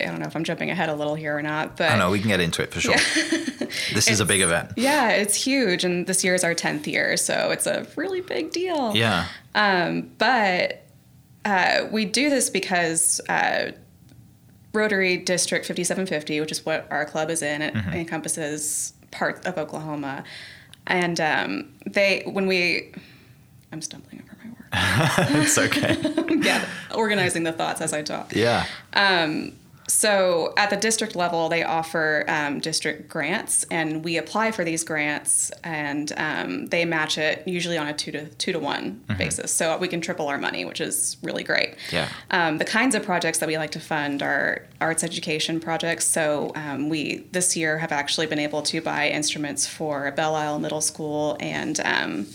I 0.00 0.04
don't 0.06 0.20
know 0.20 0.26
if 0.26 0.36
I'm 0.36 0.44
jumping 0.44 0.70
ahead 0.70 0.88
a 0.88 0.94
little 0.94 1.14
here 1.14 1.36
or 1.36 1.42
not, 1.42 1.76
but 1.76 1.90
I 1.90 1.98
know 1.98 2.10
we 2.10 2.20
can 2.20 2.28
get 2.28 2.40
into 2.40 2.62
it 2.62 2.72
for 2.72 2.80
sure. 2.80 2.94
Yeah. 2.94 3.66
this 3.94 4.08
is 4.08 4.20
a 4.20 4.26
big 4.26 4.40
event. 4.42 4.72
Yeah, 4.76 5.10
it's 5.10 5.34
huge, 5.34 5.84
and 5.84 6.06
this 6.06 6.22
year 6.22 6.34
is 6.34 6.44
our 6.44 6.54
10th 6.54 6.86
year, 6.86 7.16
so 7.16 7.50
it's 7.50 7.66
a 7.66 7.86
really 7.96 8.20
big 8.20 8.50
deal. 8.50 8.94
Yeah. 8.94 9.26
Um, 9.54 10.10
but 10.18 10.84
uh, 11.46 11.86
we 11.90 12.04
do 12.04 12.28
this 12.28 12.50
because 12.50 13.20
uh, 13.28 13.72
Rotary 14.72 15.16
District 15.16 15.64
5750, 15.64 16.40
which 16.40 16.52
is 16.52 16.66
what 16.66 16.86
our 16.90 17.04
club 17.04 17.30
is 17.30 17.40
in, 17.40 17.62
it 17.62 17.72
mm-hmm. 17.72 17.92
encompasses 17.92 18.92
part 19.10 19.46
of 19.46 19.56
Oklahoma, 19.56 20.24
and 20.86 21.20
um, 21.20 21.72
they 21.86 22.22
when 22.26 22.46
we, 22.46 22.92
I'm 23.72 23.80
stumbling 23.80 24.22
over 24.22 24.36
my 24.44 24.50
words. 24.50 25.56
it's 25.56 25.58
okay. 25.58 25.96
yeah, 26.42 26.64
organizing 26.94 27.44
the 27.44 27.52
thoughts 27.52 27.80
as 27.80 27.92
I 27.92 28.02
talk. 28.02 28.34
Yeah. 28.34 28.66
Um, 28.92 29.52
so 29.88 30.52
at 30.56 30.70
the 30.70 30.76
district 30.76 31.14
level, 31.14 31.48
they 31.48 31.62
offer 31.62 32.24
um, 32.28 32.58
district 32.60 33.08
grants, 33.08 33.64
and 33.70 34.04
we 34.04 34.16
apply 34.16 34.50
for 34.50 34.64
these 34.64 34.82
grants, 34.82 35.50
and 35.62 36.12
um, 36.16 36.66
they 36.66 36.84
match 36.84 37.18
it 37.18 37.46
usually 37.46 37.78
on 37.78 37.86
a 37.86 37.92
two 37.92 38.10
to 38.12 38.26
two 38.26 38.52
to 38.52 38.58
one 38.58 39.02
mm-hmm. 39.08 39.18
basis. 39.18 39.52
So 39.52 39.76
we 39.78 39.88
can 39.88 40.00
triple 40.00 40.28
our 40.28 40.38
money, 40.38 40.64
which 40.64 40.80
is 40.80 41.16
really 41.22 41.44
great. 41.44 41.76
Yeah. 41.92 42.08
Um, 42.30 42.58
the 42.58 42.64
kinds 42.64 42.94
of 42.94 43.02
projects 43.04 43.38
that 43.38 43.46
we 43.46 43.56
like 43.58 43.70
to 43.72 43.80
fund 43.80 44.22
are 44.22 44.66
arts 44.80 45.04
education 45.04 45.60
projects. 45.60 46.04
So 46.04 46.52
um, 46.54 46.88
we 46.88 47.26
this 47.32 47.56
year 47.56 47.78
have 47.78 47.92
actually 47.92 48.26
been 48.26 48.40
able 48.40 48.62
to 48.62 48.80
buy 48.80 49.08
instruments 49.08 49.66
for 49.66 50.10
Belle 50.12 50.34
Isle 50.34 50.58
Middle 50.58 50.80
School 50.80 51.36
and 51.40 51.78
um, 51.80 52.26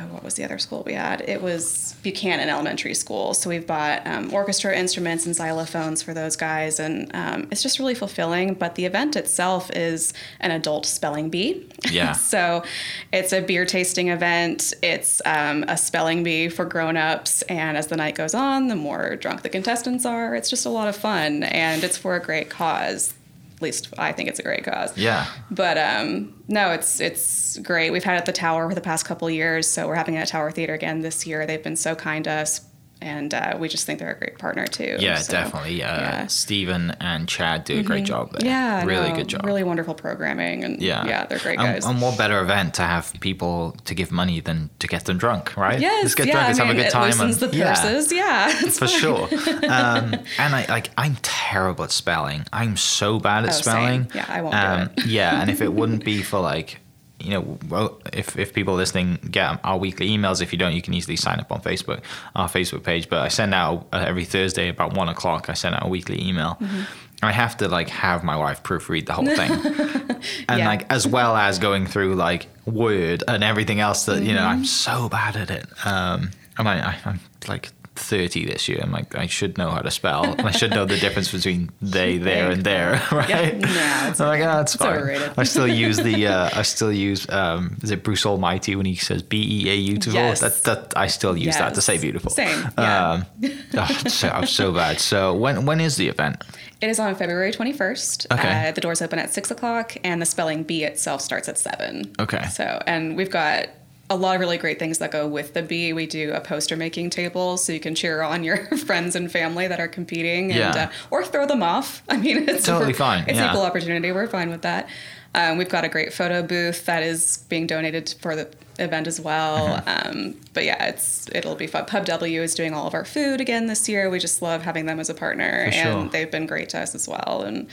oh, 0.00 0.12
what 0.12 0.22
was 0.22 0.34
the 0.34 0.44
other 0.44 0.58
school 0.58 0.82
we 0.84 0.94
had? 0.94 1.22
It 1.22 1.42
was 1.42 1.94
Buchanan 2.02 2.48
Elementary 2.48 2.94
School. 2.94 3.34
So 3.34 3.50
we've 3.50 3.66
bought 3.66 4.06
um, 4.06 4.32
orchestra 4.32 4.76
instruments 4.76 5.26
and 5.26 5.34
xylophones 5.34 6.02
for 6.02 6.14
those 6.14 6.36
guys, 6.36 6.80
and 6.80 7.10
um, 7.14 7.48
it's 7.50 7.62
just 7.62 7.78
really 7.78 7.94
fulfilling. 7.94 8.54
But 8.54 8.74
the 8.74 8.84
event 8.84 9.16
itself 9.16 9.70
is 9.72 10.12
an 10.40 10.50
adult 10.50 10.86
spelling 10.86 11.30
bee. 11.30 11.68
Yeah. 11.90 12.12
so 12.34 12.64
it's 13.12 13.32
a 13.32 13.40
beer 13.40 13.64
tasting 13.64 14.08
event. 14.08 14.74
It's 14.82 15.22
um, 15.24 15.64
a 15.68 15.76
spelling 15.76 16.22
bee 16.22 16.48
for 16.48 16.64
grown-ups, 16.64 17.42
and 17.42 17.76
as 17.76 17.88
the 17.88 17.96
night 17.96 18.14
goes 18.14 18.34
on, 18.34 18.68
the 18.68 18.76
more 18.76 19.16
drunk 19.16 19.42
the 19.42 19.48
contestants 19.48 20.04
are. 20.04 20.34
It's 20.34 20.50
just 20.50 20.66
a 20.66 20.70
lot 20.70 20.88
of 20.88 20.96
fun, 20.96 21.42
and 21.44 21.84
it's 21.84 21.96
for 21.96 22.16
a 22.16 22.20
great 22.20 22.50
cause 22.50 23.14
least 23.62 23.92
I 23.98 24.12
think 24.12 24.28
it's 24.28 24.38
a 24.38 24.42
great 24.42 24.64
cause. 24.64 24.96
Yeah. 24.96 25.26
But 25.50 25.78
um, 25.78 26.42
no, 26.48 26.72
it's 26.72 27.00
it's 27.00 27.58
great. 27.58 27.90
We've 27.90 28.04
had 28.04 28.14
it 28.14 28.18
at 28.18 28.26
the 28.26 28.32
Tower 28.32 28.68
for 28.68 28.74
the 28.74 28.80
past 28.80 29.06
couple 29.06 29.28
years, 29.30 29.68
so 29.70 29.86
we're 29.86 29.94
having 29.94 30.14
it 30.14 30.18
at 30.18 30.28
Tower 30.28 30.50
Theater 30.50 30.74
again 30.74 31.00
this 31.00 31.26
year. 31.26 31.46
They've 31.46 31.62
been 31.62 31.76
so 31.76 31.94
kind 31.94 32.24
to 32.24 32.30
us 32.30 32.60
and 33.04 33.34
uh, 33.34 33.56
we 33.60 33.68
just 33.68 33.84
think 33.84 33.98
they're 33.98 34.12
a 34.12 34.18
great 34.18 34.38
partner 34.38 34.66
too. 34.66 34.96
Yeah, 34.98 35.16
so, 35.16 35.32
definitely. 35.32 35.82
Uh, 35.82 36.00
yeah. 36.00 36.26
Stephen 36.26 36.96
and 37.00 37.28
Chad 37.28 37.64
do 37.64 37.74
a 37.74 37.76
mm-hmm. 37.76 37.86
great 37.86 38.04
job 38.04 38.32
there. 38.32 38.48
Yeah, 38.48 38.82
really 38.84 39.10
no, 39.10 39.16
good 39.16 39.28
job. 39.28 39.44
Really 39.44 39.62
wonderful 39.62 39.94
programming, 39.94 40.64
and 40.64 40.80
yeah, 40.80 41.04
yeah, 41.06 41.26
they're 41.26 41.38
great 41.38 41.58
guys. 41.58 41.84
And, 41.84 41.94
and 41.94 42.02
what 42.02 42.16
better 42.16 42.40
event 42.40 42.72
to 42.74 42.82
have 42.82 43.12
people 43.20 43.76
to 43.84 43.94
give 43.94 44.10
money 44.10 44.40
than 44.40 44.70
to 44.78 44.86
get 44.86 45.04
them 45.04 45.18
drunk, 45.18 45.54
right? 45.54 45.78
Yes, 45.78 46.02
let's 46.02 46.14
get 46.14 46.28
yeah, 46.28 46.32
drunk, 46.32 46.46
let's 46.46 46.58
have 46.58 46.70
a 46.70 46.74
good 46.74 46.90
time. 46.90 47.02
It 47.02 47.18
loosens 47.18 47.42
and, 47.42 47.52
the 47.52 47.58
purses, 47.58 48.10
yeah, 48.10 48.48
yeah 48.62 48.70
for 48.70 48.88
sure. 48.88 49.28
Um, 49.64 50.14
and 50.38 50.54
I 50.54 50.66
like 50.68 50.90
I'm 50.96 51.16
terrible 51.22 51.84
at 51.84 51.90
spelling. 51.90 52.44
I'm 52.52 52.76
so 52.76 53.18
bad 53.18 53.44
at 53.44 53.50
oh, 53.50 53.52
spelling. 53.52 54.10
Same. 54.10 54.12
Yeah, 54.14 54.26
I 54.28 54.42
won't 54.42 54.54
um, 54.54 54.90
do 54.96 55.02
it. 55.02 55.06
yeah, 55.06 55.40
and 55.40 55.50
if 55.50 55.60
it 55.60 55.72
wouldn't 55.74 56.04
be 56.04 56.22
for 56.22 56.40
like 56.40 56.80
you 57.24 57.30
know, 57.30 57.58
well, 57.68 58.00
if, 58.12 58.38
if 58.38 58.52
people 58.52 58.74
listening 58.74 59.18
get 59.30 59.58
our 59.64 59.78
weekly 59.78 60.08
emails, 60.08 60.42
if 60.42 60.52
you 60.52 60.58
don't, 60.58 60.74
you 60.74 60.82
can 60.82 60.94
easily 60.94 61.16
sign 61.16 61.40
up 61.40 61.50
on 61.50 61.60
Facebook, 61.60 62.02
our 62.36 62.48
Facebook 62.48 62.82
page. 62.82 63.08
But 63.08 63.20
I 63.22 63.28
send 63.28 63.54
out 63.54 63.86
uh, 63.92 64.04
every 64.06 64.24
Thursday 64.24 64.68
about 64.68 64.94
one 64.94 65.08
o'clock. 65.08 65.48
I 65.48 65.54
send 65.54 65.74
out 65.74 65.86
a 65.86 65.88
weekly 65.88 66.22
email. 66.22 66.56
Mm-hmm. 66.60 66.82
I 67.22 67.32
have 67.32 67.56
to 67.58 67.68
like 67.68 67.88
have 67.88 68.22
my 68.22 68.36
wife 68.36 68.62
proofread 68.62 69.06
the 69.06 69.14
whole 69.14 69.26
thing, 69.26 69.50
and 70.48 70.58
yeah. 70.58 70.66
like 70.66 70.92
as 70.92 71.06
well 71.06 71.34
as 71.36 71.58
going 71.58 71.86
through 71.86 72.16
like 72.16 72.48
Word 72.66 73.22
and 73.26 73.42
everything 73.42 73.80
else 73.80 74.04
that 74.06 74.16
mm-hmm. 74.16 74.26
you 74.26 74.34
know 74.34 74.42
I'm 74.42 74.58
mm-hmm. 74.58 74.64
so 74.64 75.08
bad 75.08 75.36
at 75.36 75.50
it. 75.50 75.66
Um, 75.86 76.30
and 76.58 76.68
I, 76.68 76.90
I, 76.90 76.98
I'm 77.06 77.20
like 77.48 77.70
30 77.96 78.46
this 78.46 78.68
year. 78.68 78.80
I'm 78.82 78.92
like, 78.92 79.14
I 79.16 79.26
should 79.26 79.58
know 79.58 79.70
how 79.70 79.80
to 79.80 79.90
spell. 79.90 80.24
and 80.24 80.46
I 80.46 80.50
should 80.50 80.70
know 80.70 80.84
the 80.84 80.96
difference 80.96 81.30
between 81.32 81.70
they, 81.80 82.18
there, 82.18 82.50
and 82.50 82.64
there, 82.64 83.02
right? 83.12 83.28
Yeah, 83.28 84.10
it's 84.10 84.20
I'm 84.20 84.28
like, 84.28 84.42
oh, 84.42 84.60
it's 84.60 84.76
fine. 84.76 84.96
overrated. 84.96 85.32
I 85.36 85.44
still 85.44 85.66
use 85.86 85.96
the, 85.96 86.26
uh, 86.26 86.50
I 86.52 86.62
still 86.62 86.92
use, 86.92 87.28
um, 87.30 87.76
is 87.82 87.90
it 87.90 88.02
Bruce 88.02 88.26
Almighty 88.26 88.76
when 88.76 88.86
he 88.86 88.96
says 88.96 89.22
B 89.22 89.64
E 89.64 89.70
A 89.70 89.74
U 89.74 89.94
beautiful? 89.94 90.20
Yes. 90.20 90.40
That, 90.40 90.64
that, 90.64 90.96
I 90.96 91.06
still 91.06 91.36
use 91.36 91.56
that 91.56 91.74
to 91.74 91.80
say 91.80 91.98
beautiful. 91.98 92.30
Same, 92.30 92.68
yeah. 92.78 93.12
Um, 93.12 93.26
oh, 93.74 93.86
so, 94.08 94.28
I'm 94.28 94.46
so 94.46 94.72
bad. 94.72 94.98
So 94.98 95.34
when, 95.34 95.66
when 95.66 95.80
is 95.80 95.96
the 95.96 96.08
event? 96.08 96.42
It 96.80 96.90
is 96.90 96.98
on 96.98 97.14
February 97.14 97.52
21st. 97.52 98.32
Okay. 98.32 98.68
Uh, 98.68 98.72
the 98.72 98.80
doors 98.80 99.00
open 99.00 99.18
at 99.18 99.32
6 99.32 99.50
o'clock, 99.50 99.96
and 100.04 100.20
the 100.20 100.26
spelling 100.26 100.64
bee 100.64 100.84
itself 100.84 101.20
starts 101.20 101.48
at 101.48 101.56
7. 101.56 102.14
Okay. 102.18 102.46
So, 102.48 102.80
and 102.86 103.16
we've 103.16 103.30
got 103.30 103.68
a 104.10 104.16
lot 104.16 104.34
of 104.34 104.40
really 104.40 104.58
great 104.58 104.78
things 104.78 104.98
that 104.98 105.10
go 105.10 105.26
with 105.26 105.54
the 105.54 105.62
bee. 105.62 105.92
We 105.92 106.06
do 106.06 106.32
a 106.32 106.40
poster 106.40 106.76
making 106.76 107.10
table 107.10 107.56
so 107.56 107.72
you 107.72 107.80
can 107.80 107.94
cheer 107.94 108.22
on 108.22 108.44
your 108.44 108.58
friends 108.86 109.16
and 109.16 109.30
family 109.32 109.66
that 109.66 109.80
are 109.80 109.88
competing 109.88 110.50
and, 110.52 110.74
Yeah. 110.74 110.84
uh, 110.84 110.90
or 111.10 111.24
throw 111.24 111.46
them 111.46 111.62
off. 111.62 112.02
I 112.08 112.16
mean, 112.18 112.48
it's 112.48 112.66
Totally 112.66 112.86
we're- 112.86 112.94
fine, 112.98 113.24
It's 113.28 113.38
yeah. 113.38 113.50
equal 113.50 113.62
opportunity. 113.62 114.12
We're 114.12 114.26
fine 114.26 114.50
with 114.50 114.62
that. 114.62 114.88
Um, 115.36 115.58
we've 115.58 115.68
got 115.68 115.82
a 115.84 115.88
great 115.88 116.12
photo 116.12 116.42
booth 116.44 116.86
that 116.86 117.02
is 117.02 117.38
being 117.48 117.66
donated 117.66 118.14
for 118.20 118.36
the 118.36 118.48
event 118.78 119.08
as 119.08 119.20
well. 119.20 119.66
Uh-huh. 119.66 120.02
Um, 120.10 120.36
but 120.52 120.64
yeah, 120.64 120.84
it's 120.86 121.28
it'll 121.34 121.56
be 121.56 121.66
fun. 121.66 121.86
Pub 121.86 122.04
W 122.04 122.40
is 122.40 122.54
doing 122.54 122.72
all 122.72 122.86
of 122.86 122.94
our 122.94 123.04
food 123.04 123.40
again 123.40 123.66
this 123.66 123.88
year. 123.88 124.08
We 124.10 124.20
just 124.20 124.42
love 124.42 124.62
having 124.62 124.86
them 124.86 125.00
as 125.00 125.08
a 125.10 125.14
partner, 125.14 125.70
For 125.72 125.76
and 125.78 126.12
they've 126.12 126.30
been 126.30 126.46
great 126.46 126.68
to 126.68 126.78
us 126.80 126.94
as 126.94 127.08
well. 127.08 127.42
And 127.44 127.66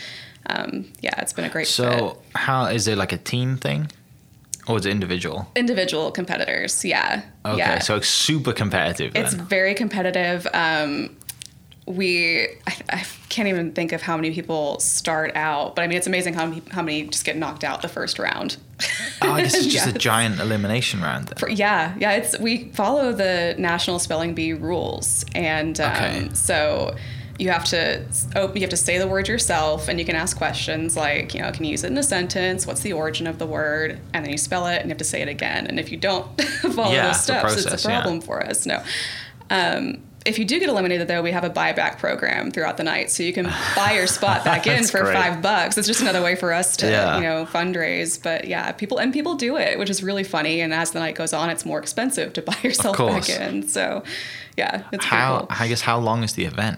um, 0.48 0.92
yeah, 1.02 1.22
it's 1.22 1.34
been 1.34 1.46
a 1.46 1.50
great 1.50 1.68
fit. 1.68 1.74
So 1.74 2.18
how, 2.34 2.66
is 2.66 2.88
it 2.88 2.98
like 2.98 3.12
a 3.12 3.18
team 3.18 3.58
thing? 3.58 3.92
Or 4.68 4.78
it's 4.78 4.86
individual? 4.86 5.48
individual 5.56 6.12
competitors. 6.12 6.86
Yeah. 6.86 7.24
Okay, 7.46 7.58
yeah. 7.58 7.80
so 7.80 7.96
it's 7.96 8.08
super 8.08 8.54
competitive 8.54 9.14
then. 9.14 9.26
it's 9.26 9.34
very 9.34 9.74
competitive. 9.74 10.48
Um, 10.54 11.18
we 11.88 12.48
I, 12.68 12.76
I 12.90 13.06
can't 13.30 13.48
even 13.48 13.72
think 13.74 13.92
of 13.92 14.02
how 14.04 14.16
many 14.16 14.32
people 14.34 14.80
start 14.80 15.36
out, 15.36 15.76
but 15.76 15.82
I 15.82 15.88
mean 15.88 15.98
it's 15.98 16.08
amazing 16.08 16.36
how 16.36 16.46
many 16.46 16.62
how 16.70 16.84
many 16.84 17.08
just 17.08 17.26
get 17.26 17.38
knocked 17.38 17.64
out 17.64 17.82
the 17.82 17.88
first 17.88 18.20
round. 18.20 18.58
oh, 19.22 19.32
I 19.32 19.42
guess 19.42 19.56
it's 19.56 19.66
just 19.74 19.88
a 19.88 19.94
giant 19.94 20.40
elimination 20.40 21.02
round. 21.02 21.34
For- 21.40 21.50
yeah, 21.50 21.96
yeah. 22.00 22.12
It's 22.14 22.38
we 22.40 22.70
follow 22.72 23.12
the 23.14 23.56
National 23.58 23.98
Spelling 24.00 24.36
Bee 24.36 24.54
rules, 24.54 25.26
and 25.34 25.80
um, 25.82 25.92
Okay. 25.92 26.30
so 26.34 26.96
you 27.42 27.50
have 27.50 27.66
to 27.66 28.06
oh, 28.36 28.54
you 28.54 28.62
have 28.62 28.70
to 28.70 28.78
say 28.78 29.00
the 29.00 29.08
word 29.08 29.28
yourself, 29.28 29.88
and 29.88 30.00
you 30.00 30.06
can 30.06 30.16
ask 30.16 30.38
questions 30.38 30.96
like 30.96 31.34
you 31.34 31.42
know 31.42 31.52
can 31.52 31.66
you 31.66 31.72
use 31.72 31.84
it 31.84 31.88
in 31.92 31.98
a 31.98 32.04
sentence? 32.04 32.68
What's 32.68 32.82
the 32.82 32.94
origin 32.94 33.26
of 33.26 33.40
the 33.40 33.48
word? 33.48 34.00
And 34.14 34.24
then 34.24 34.32
you 34.32 34.38
spell 34.38 34.68
it, 34.68 34.76
and 34.76 34.86
you 34.86 34.90
have 34.90 34.98
to 35.00 35.04
say 35.04 35.22
it 35.22 35.28
again. 35.28 35.66
And 35.68 35.80
if 35.80 35.92
you 35.92 35.98
don't 35.98 36.40
follow 36.76 36.94
Yeah, 36.94 37.08
those 37.08 37.22
steps, 37.22 37.54
it's 37.54 37.64
process, 37.64 37.86
a 37.86 37.90
yeah. 37.90 38.02
problem 38.02 38.22
for 38.22 38.46
us. 38.46 38.66
No. 38.68 38.84
Um, 39.50 40.04
if 40.24 40.38
you 40.38 40.46
do 40.46 40.60
get 40.60 40.70
eliminated, 40.70 41.08
though, 41.08 41.24
we 41.24 41.32
have 41.32 41.44
a 41.44 41.50
buyback 41.50 41.98
program 41.98 42.52
throughout 42.52 42.78
the 42.78 42.84
night, 42.84 43.10
so 43.10 43.24
you 43.24 43.34
can 43.34 43.46
buy 43.76 43.94
your 43.94 44.06
spot 44.06 44.46
back 44.46 44.68
in 44.74 44.84
for 44.84 45.02
great. 45.02 45.16
five 45.16 45.42
bucks. 45.42 45.80
It's 45.80 45.88
just 45.88 46.02
another 46.02 46.22
way 46.22 46.36
for 46.36 46.54
us 46.54 46.78
to, 46.78 46.90
Yeah. 46.92 47.16
you 47.16 47.24
know, 47.24 47.48
fundraise. 47.52 48.22
But 48.22 48.48
yeah, 48.48 48.72
people 48.72 49.00
and 49.00 49.12
people 49.12 49.34
do 49.34 49.58
it, 49.58 49.80
which 49.80 49.90
is 49.90 50.04
really 50.04 50.24
funny. 50.24 50.62
And 50.62 50.76
as 50.76 50.92
the 50.92 51.00
night 51.00 51.16
goes 51.16 51.34
on, 51.34 51.50
it's 51.50 51.66
more 51.66 51.80
expensive 51.80 52.34
to 52.34 52.44
buy 52.44 52.56
yourself 52.62 52.98
back 53.00 53.30
in. 53.30 53.68
So 53.68 54.04
yeah, 54.58 54.84
it's 54.92 55.06
How, 55.06 55.40
cool. 55.40 55.48
I 55.50 55.68
guess 55.68 55.82
how 55.82 55.98
long 55.98 56.24
is 56.24 56.34
the 56.34 56.46
event? 56.46 56.78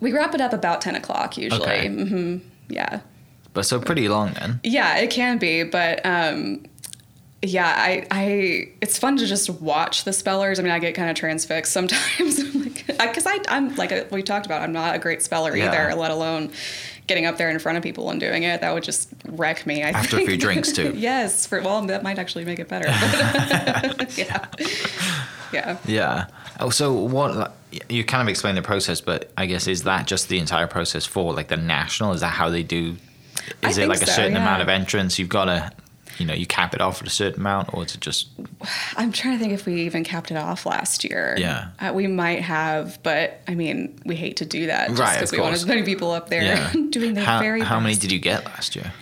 We 0.00 0.12
wrap 0.12 0.34
it 0.34 0.40
up 0.40 0.52
about 0.52 0.80
ten 0.80 0.94
o'clock 0.94 1.36
usually. 1.36 1.62
Okay. 1.62 1.88
hmm 1.88 2.38
Yeah, 2.68 3.00
But 3.54 3.64
so 3.66 3.80
pretty 3.80 4.08
long 4.08 4.32
then. 4.32 4.60
yeah, 4.64 4.98
it 4.98 5.10
can 5.10 5.38
be, 5.38 5.62
but 5.64 6.04
um, 6.06 6.64
yeah, 7.42 7.66
I, 7.76 8.06
I, 8.10 8.68
it's 8.80 8.98
fun 8.98 9.16
to 9.16 9.26
just 9.26 9.50
watch 9.50 10.04
the 10.04 10.12
spellers. 10.12 10.58
I 10.60 10.62
mean, 10.62 10.70
I 10.72 10.78
get 10.78 10.94
kind 10.94 11.10
of 11.10 11.16
transfixed 11.16 11.72
sometimes, 11.72 12.42
because 12.86 13.26
I, 13.26 13.38
I'm 13.48 13.74
like 13.76 13.90
a, 13.92 14.06
we 14.12 14.22
talked 14.22 14.46
about, 14.46 14.62
I'm 14.62 14.72
not 14.72 14.94
a 14.94 14.98
great 14.98 15.22
speller 15.22 15.56
Yeah. 15.56 15.66
either, 15.68 15.94
let 15.96 16.10
alone 16.12 16.52
getting 17.08 17.26
up 17.26 17.36
there 17.38 17.50
in 17.50 17.58
front 17.58 17.76
of 17.76 17.82
people 17.82 18.10
and 18.10 18.20
doing 18.20 18.44
it. 18.44 18.60
That 18.60 18.72
would 18.72 18.84
just 18.84 19.12
wreck 19.26 19.66
me. 19.66 19.82
I 19.82 19.88
After 19.90 20.18
a 20.18 20.24
few 20.24 20.36
drinks, 20.36 20.70
too. 20.70 20.92
yes, 20.96 21.44
for 21.46 21.60
well, 21.60 21.82
that 21.86 22.04
might 22.04 22.18
actually 22.20 22.44
make 22.44 22.60
it 22.60 22.68
better. 22.68 22.86
Yeah, 24.16 24.46
yeah. 25.52 25.78
Yeah. 25.84 26.26
Oh, 26.60 26.70
so 26.70 26.92
what? 26.92 27.52
You 27.88 28.04
kind 28.04 28.22
of 28.22 28.28
explained 28.28 28.56
the 28.58 28.62
process, 28.62 29.00
but 29.00 29.30
I 29.36 29.46
guess 29.46 29.66
is 29.66 29.84
that 29.84 30.06
just 30.06 30.28
the 30.28 30.38
entire 30.38 30.66
process 30.66 31.06
for 31.06 31.32
like 31.32 31.48
the 31.48 31.56
national? 31.56 32.12
Is 32.12 32.20
that 32.20 32.28
how 32.32 32.50
they 32.50 32.62
do? 32.62 32.96
I 33.62 33.70
Is 33.70 33.78
it 33.78 33.82
think 33.82 33.90
like 33.90 34.02
a 34.02 34.06
certain 34.06 34.32
yeah. 34.32 34.42
amount 34.42 34.62
of 34.62 34.68
entrants? 34.68 35.18
You've 35.18 35.28
got 35.30 35.46
to, 35.46 35.72
you 36.18 36.26
know, 36.26 36.34
you 36.34 36.46
cap 36.46 36.74
it 36.74 36.80
off 36.80 37.00
at 37.00 37.06
a 37.08 37.10
certain 37.10 37.40
amount, 37.40 37.72
or 37.74 37.84
is 37.84 37.94
it 37.94 38.00
just? 38.00 38.28
I'm 38.96 39.10
trying 39.12 39.38
to 39.38 39.42
think 39.42 39.52
if 39.54 39.64
we 39.66 39.82
even 39.82 40.04
capped 40.04 40.30
it 40.30 40.36
off 40.36 40.66
last 40.66 41.02
year. 41.02 41.34
Yeah. 41.38 41.68
Uh, 41.80 41.92
we 41.94 42.06
might 42.06 42.42
have, 42.42 43.02
but 43.02 43.40
I 43.48 43.54
mean, 43.54 43.98
we 44.04 44.16
hate 44.16 44.36
to 44.36 44.44
do 44.46 44.66
that 44.66 44.88
just 44.90 45.00
Right, 45.00 45.14
because 45.14 45.32
we 45.32 45.40
want 45.40 45.54
as 45.54 45.64
many 45.66 45.82
people 45.82 46.10
up 46.10 46.28
there 46.28 46.42
Yeah. 46.42 46.72
doing 46.90 47.14
their 47.14 47.24
how 47.24 47.40
very 47.40 47.62
how 47.62 47.80
many 47.80 47.94
did 47.96 48.12
you 48.12 48.18
get 48.20 48.44
last 48.44 48.76
year? 48.76 48.92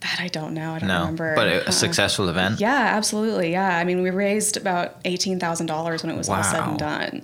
That 0.00 0.18
I 0.20 0.28
don't 0.28 0.52
know. 0.52 0.72
I 0.74 0.78
don't 0.80 0.88
No, 0.88 1.00
remember. 1.00 1.34
but 1.34 1.48
a, 1.48 1.62
Uh-uh. 1.62 1.70
successful 1.70 2.28
event. 2.28 2.60
Yeah, 2.60 2.74
absolutely. 2.94 3.52
Yeah. 3.52 3.74
I 3.78 3.84
mean, 3.84 4.02
we 4.02 4.10
raised 4.10 4.58
about 4.58 5.02
$18,000 5.04 6.02
when 6.02 6.12
it 6.14 6.18
was 6.18 6.28
all 6.28 6.42
said 6.42 6.60
and 6.62 6.78
done. 6.78 7.22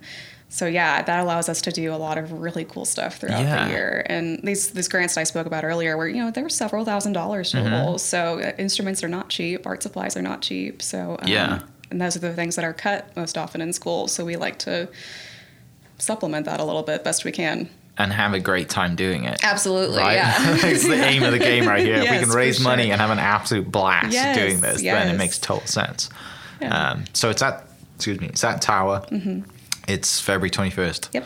So 0.53 0.67
yeah, 0.67 1.01
that 1.03 1.21
allows 1.21 1.49
us 1.49 1.63
to 1.63 1.71
do 1.71 1.95
a 1.95 1.97
lot 1.97 2.19
of 2.19 2.33
really 2.33 2.65
cool 2.65 2.85
stuff 2.85 3.19
throughout 3.19 3.41
Yeah. 3.41 3.65
the 3.67 3.71
year. 3.71 4.03
And 4.07 4.41
these 4.43 4.71
these 4.71 4.89
grants 4.89 5.15
that 5.15 5.21
I 5.21 5.25
spoke 5.25 5.47
about 5.47 5.63
earlier, 5.65 5.97
were 5.97 6.09
you 6.09 6.23
know 6.23 6.31
there 6.33 6.43
were 6.43 6.49
several 6.51 6.85
thousand 6.85 7.13
dollars 7.13 7.53
Mm-hmm. 7.53 7.71
total. 7.71 7.99
So 7.99 8.41
uh, 8.41 8.53
instruments 8.59 9.05
are 9.05 9.09
not 9.09 9.29
cheap, 9.29 9.65
art 9.67 9.83
supplies 9.83 10.17
are 10.17 10.23
not 10.23 10.43
cheap. 10.43 10.83
So 10.83 11.17
um, 11.23 11.29
Yeah. 11.29 11.61
and 11.91 12.01
those 12.01 12.17
are 12.17 12.21
the 12.21 12.35
things 12.35 12.57
that 12.57 12.65
are 12.65 12.73
cut 12.75 13.17
most 13.17 13.39
often 13.39 13.61
in 13.61 13.73
school. 13.73 14.09
So 14.09 14.25
we 14.25 14.35
like 14.37 14.59
to 14.61 14.89
supplement 15.99 16.47
that 16.47 16.61
a 16.61 16.65
little 16.65 16.83
bit 16.83 17.05
best 17.05 17.25
we 17.25 17.33
can. 17.33 17.69
and 17.99 18.13
have 18.13 18.33
a 18.33 18.41
great 18.41 18.69
time 18.71 18.97
doing 18.97 19.25
it. 19.25 19.39
Absolutely, 19.45 19.99
Right? 19.99 20.15
yeah. 20.15 20.35
it's 20.67 20.87
the 20.87 20.95
aim 20.95 21.23
of 21.23 21.33
the 21.33 21.39
game 21.39 21.69
right 21.69 21.85
here. 21.85 21.97
if 21.97 22.11
we 22.11 22.19
can 22.27 22.31
raise 22.31 22.59
money 22.59 22.85
sure. 22.85 22.93
and 22.93 23.01
have 23.01 23.11
an 23.11 23.19
absolute 23.19 23.71
blast 23.71 24.13
Yes, 24.15 24.37
doing 24.37 24.61
this, 24.61 24.81
then 24.83 25.15
it 25.15 25.19
makes 25.19 25.39
total 25.39 25.67
sense. 25.67 26.09
Yeah. 26.61 26.71
Mm-hmm. 26.73 26.99
Um, 27.01 27.05
so 27.13 27.29
it's 27.31 27.43
at 27.43 27.69
excuse 27.97 28.19
me, 28.21 28.29
it's 28.29 28.43
at 28.43 28.63
Tower. 28.63 29.05
It's 29.93 30.21
February 30.21 30.51
twenty 30.51 30.71
first. 30.71 31.09
Yep. 31.13 31.25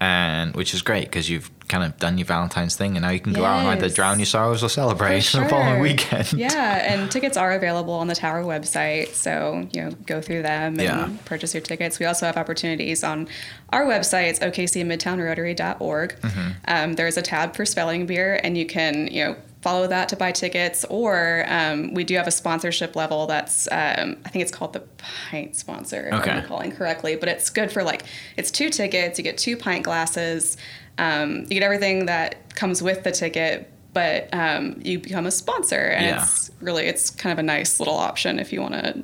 And 0.00 0.54
which 0.54 0.74
is 0.74 0.82
great 0.82 1.06
because 1.06 1.28
you've 1.28 1.50
kind 1.66 1.82
of 1.82 1.98
done 1.98 2.18
your 2.18 2.24
Valentine's 2.24 2.76
thing, 2.76 2.96
and 2.96 3.02
now 3.02 3.10
you 3.10 3.18
can 3.18 3.32
go 3.32 3.44
out 3.44 3.58
and 3.58 3.68
either 3.68 3.88
drown 3.92 4.20
your 4.20 4.26
sorrows 4.26 4.62
or 4.62 4.68
celebrate 4.68 5.24
For 5.24 5.38
the 5.42 5.48
following 5.48 5.80
weekend. 5.80 6.32
Yeah, 6.36 6.92
and 6.94 7.10
tickets 7.10 7.36
are 7.36 7.52
available 7.52 7.94
on 7.94 8.06
the 8.06 8.14
Tower 8.14 8.44
website. 8.44 9.08
So, 9.08 9.66
you 9.72 9.82
know, 9.84 9.90
go 10.06 10.20
through 10.20 10.42
them 10.42 10.74
and 10.78 10.82
Yeah. 10.82 11.08
purchase 11.24 11.52
your 11.52 11.62
tickets. 11.62 11.98
We 11.98 12.06
also 12.06 12.26
have 12.26 12.36
opportunities 12.36 13.02
on 13.02 13.26
our 13.70 13.84
website. 13.84 14.28
It's 14.30 14.38
okcmidtownrotary.org. 14.38 16.20
Mm-hmm. 16.20 16.48
Um, 16.68 16.92
there's 16.94 17.16
a 17.16 17.22
tab 17.22 17.56
for 17.56 17.66
spelling 17.66 18.06
beer, 18.06 18.40
and 18.44 18.56
you 18.56 18.66
can, 18.66 19.08
you 19.08 19.24
know, 19.24 19.36
follow 19.62 19.86
that 19.88 20.08
to 20.10 20.16
buy 20.16 20.32
tickets. 20.32 20.84
Or 20.88 21.44
um, 21.48 21.94
we 21.94 22.04
do 22.04 22.14
have 22.16 22.26
a 22.26 22.30
sponsorship 22.30 22.94
level 22.96 23.26
that's, 23.26 23.66
um, 23.72 24.16
I 24.24 24.28
think 24.28 24.42
it's 24.42 24.52
called 24.52 24.72
the 24.72 24.80
pint 24.98 25.56
sponsor, 25.56 26.06
if 26.08 26.14
Okay. 26.14 26.30
I'm 26.30 26.44
calling 26.44 26.72
correctly. 26.72 27.16
But 27.16 27.28
it's 27.28 27.50
good 27.50 27.72
for 27.72 27.82
like, 27.82 28.02
it's 28.36 28.50
two 28.50 28.70
tickets, 28.70 29.18
you 29.18 29.24
get 29.24 29.36
two 29.38 29.56
pint 29.56 29.84
glasses, 29.84 30.56
um, 30.98 31.40
you 31.42 31.48
get 31.58 31.62
everything 31.62 32.06
that 32.06 32.54
comes 32.54 32.82
with 32.82 33.04
the 33.04 33.12
ticket 33.12 33.70
but 33.94 34.28
um, 34.34 34.78
you 34.84 34.98
become 34.98 35.26
a 35.26 35.30
sponsor 35.30 35.76
and 35.80 36.04
Yeah. 36.06 36.22
it's 36.22 36.50
really 36.60 36.84
it's 36.86 37.08
kind 37.10 37.32
of 37.32 37.38
a 37.38 37.42
nice 37.42 37.80
little 37.80 37.96
option 37.96 38.38
if 38.38 38.52
you 38.52 38.60
want 38.60 38.74
to 38.74 39.02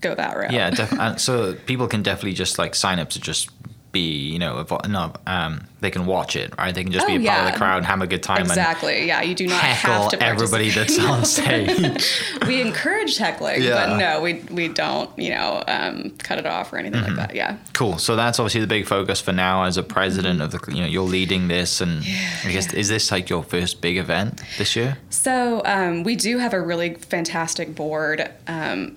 go 0.00 0.14
that 0.14 0.36
route 0.36 0.50
Yeah, 0.52 0.70
def- 0.70 0.92
and 0.92 1.20
so 1.20 1.54
people 1.66 1.86
can 1.86 2.02
definitely 2.02 2.32
just 2.32 2.58
like 2.58 2.74
sign 2.74 2.98
up 2.98 3.10
to 3.10 3.20
just 3.20 3.48
be, 3.94 4.32
you 4.32 4.38
know, 4.38 4.66
no, 4.86 5.12
um, 5.26 5.66
they 5.80 5.90
can 5.90 6.04
watch 6.04 6.36
it, 6.36 6.52
right? 6.58 6.74
They 6.74 6.82
can 6.82 6.92
just 6.92 7.06
be 7.06 7.14
Oh, 7.14 7.16
a 7.22 7.26
part 7.26 7.46
of 7.46 7.52
the 7.52 7.58
crowd 7.58 7.76
and 7.78 7.86
have 7.86 8.02
a 8.02 8.06
good 8.06 8.22
time 8.22 8.40
exactly 8.42 9.06
yeah 9.06 9.20
you 9.22 9.34
do 9.34 9.46
not 9.46 9.60
have 9.60 9.76
heckle 9.90 10.10
to 10.10 10.22
everybody 10.22 10.68
that's 10.76 10.98
on 10.98 11.24
stage. 11.24 12.22
we 12.46 12.60
encourage 12.60 13.16
heckling 13.16 13.62
Yeah. 13.62 13.86
but 13.86 13.96
no 13.96 14.20
we 14.20 14.34
we 14.50 14.68
don't 14.68 15.10
you 15.18 15.30
know 15.30 15.62
um, 15.68 16.10
cut 16.18 16.38
it 16.38 16.46
off 16.46 16.72
or 16.72 16.76
anything 16.78 17.00
Mm-hmm. 17.02 17.16
like 17.16 17.28
that 17.28 17.34
yeah 17.34 17.56
cool. 17.72 17.96
So 17.98 18.14
that's 18.16 18.38
obviously 18.38 18.60
the 18.60 18.66
big 18.66 18.86
focus 18.86 19.20
for 19.20 19.32
now 19.32 19.64
as 19.64 19.76
a 19.76 19.82
president 19.82 20.40
of 20.42 20.50
the, 20.52 20.60
you 20.74 20.80
know, 20.82 20.86
you're 20.88 21.02
leading 21.02 21.48
this, 21.48 21.80
and 21.80 22.02
I 22.44 22.52
guess 22.52 22.72
is 22.72 22.88
this 22.88 23.10
like 23.10 23.28
your 23.30 23.42
first 23.42 23.80
big 23.80 23.96
event 23.96 24.42
this 24.58 24.74
year? 24.76 24.98
So 25.10 25.62
um, 25.64 26.02
we 26.04 26.16
do 26.16 26.38
have 26.38 26.52
a 26.54 26.60
really 26.60 26.94
fantastic 26.94 27.74
board 27.74 28.30
um, 28.46 28.96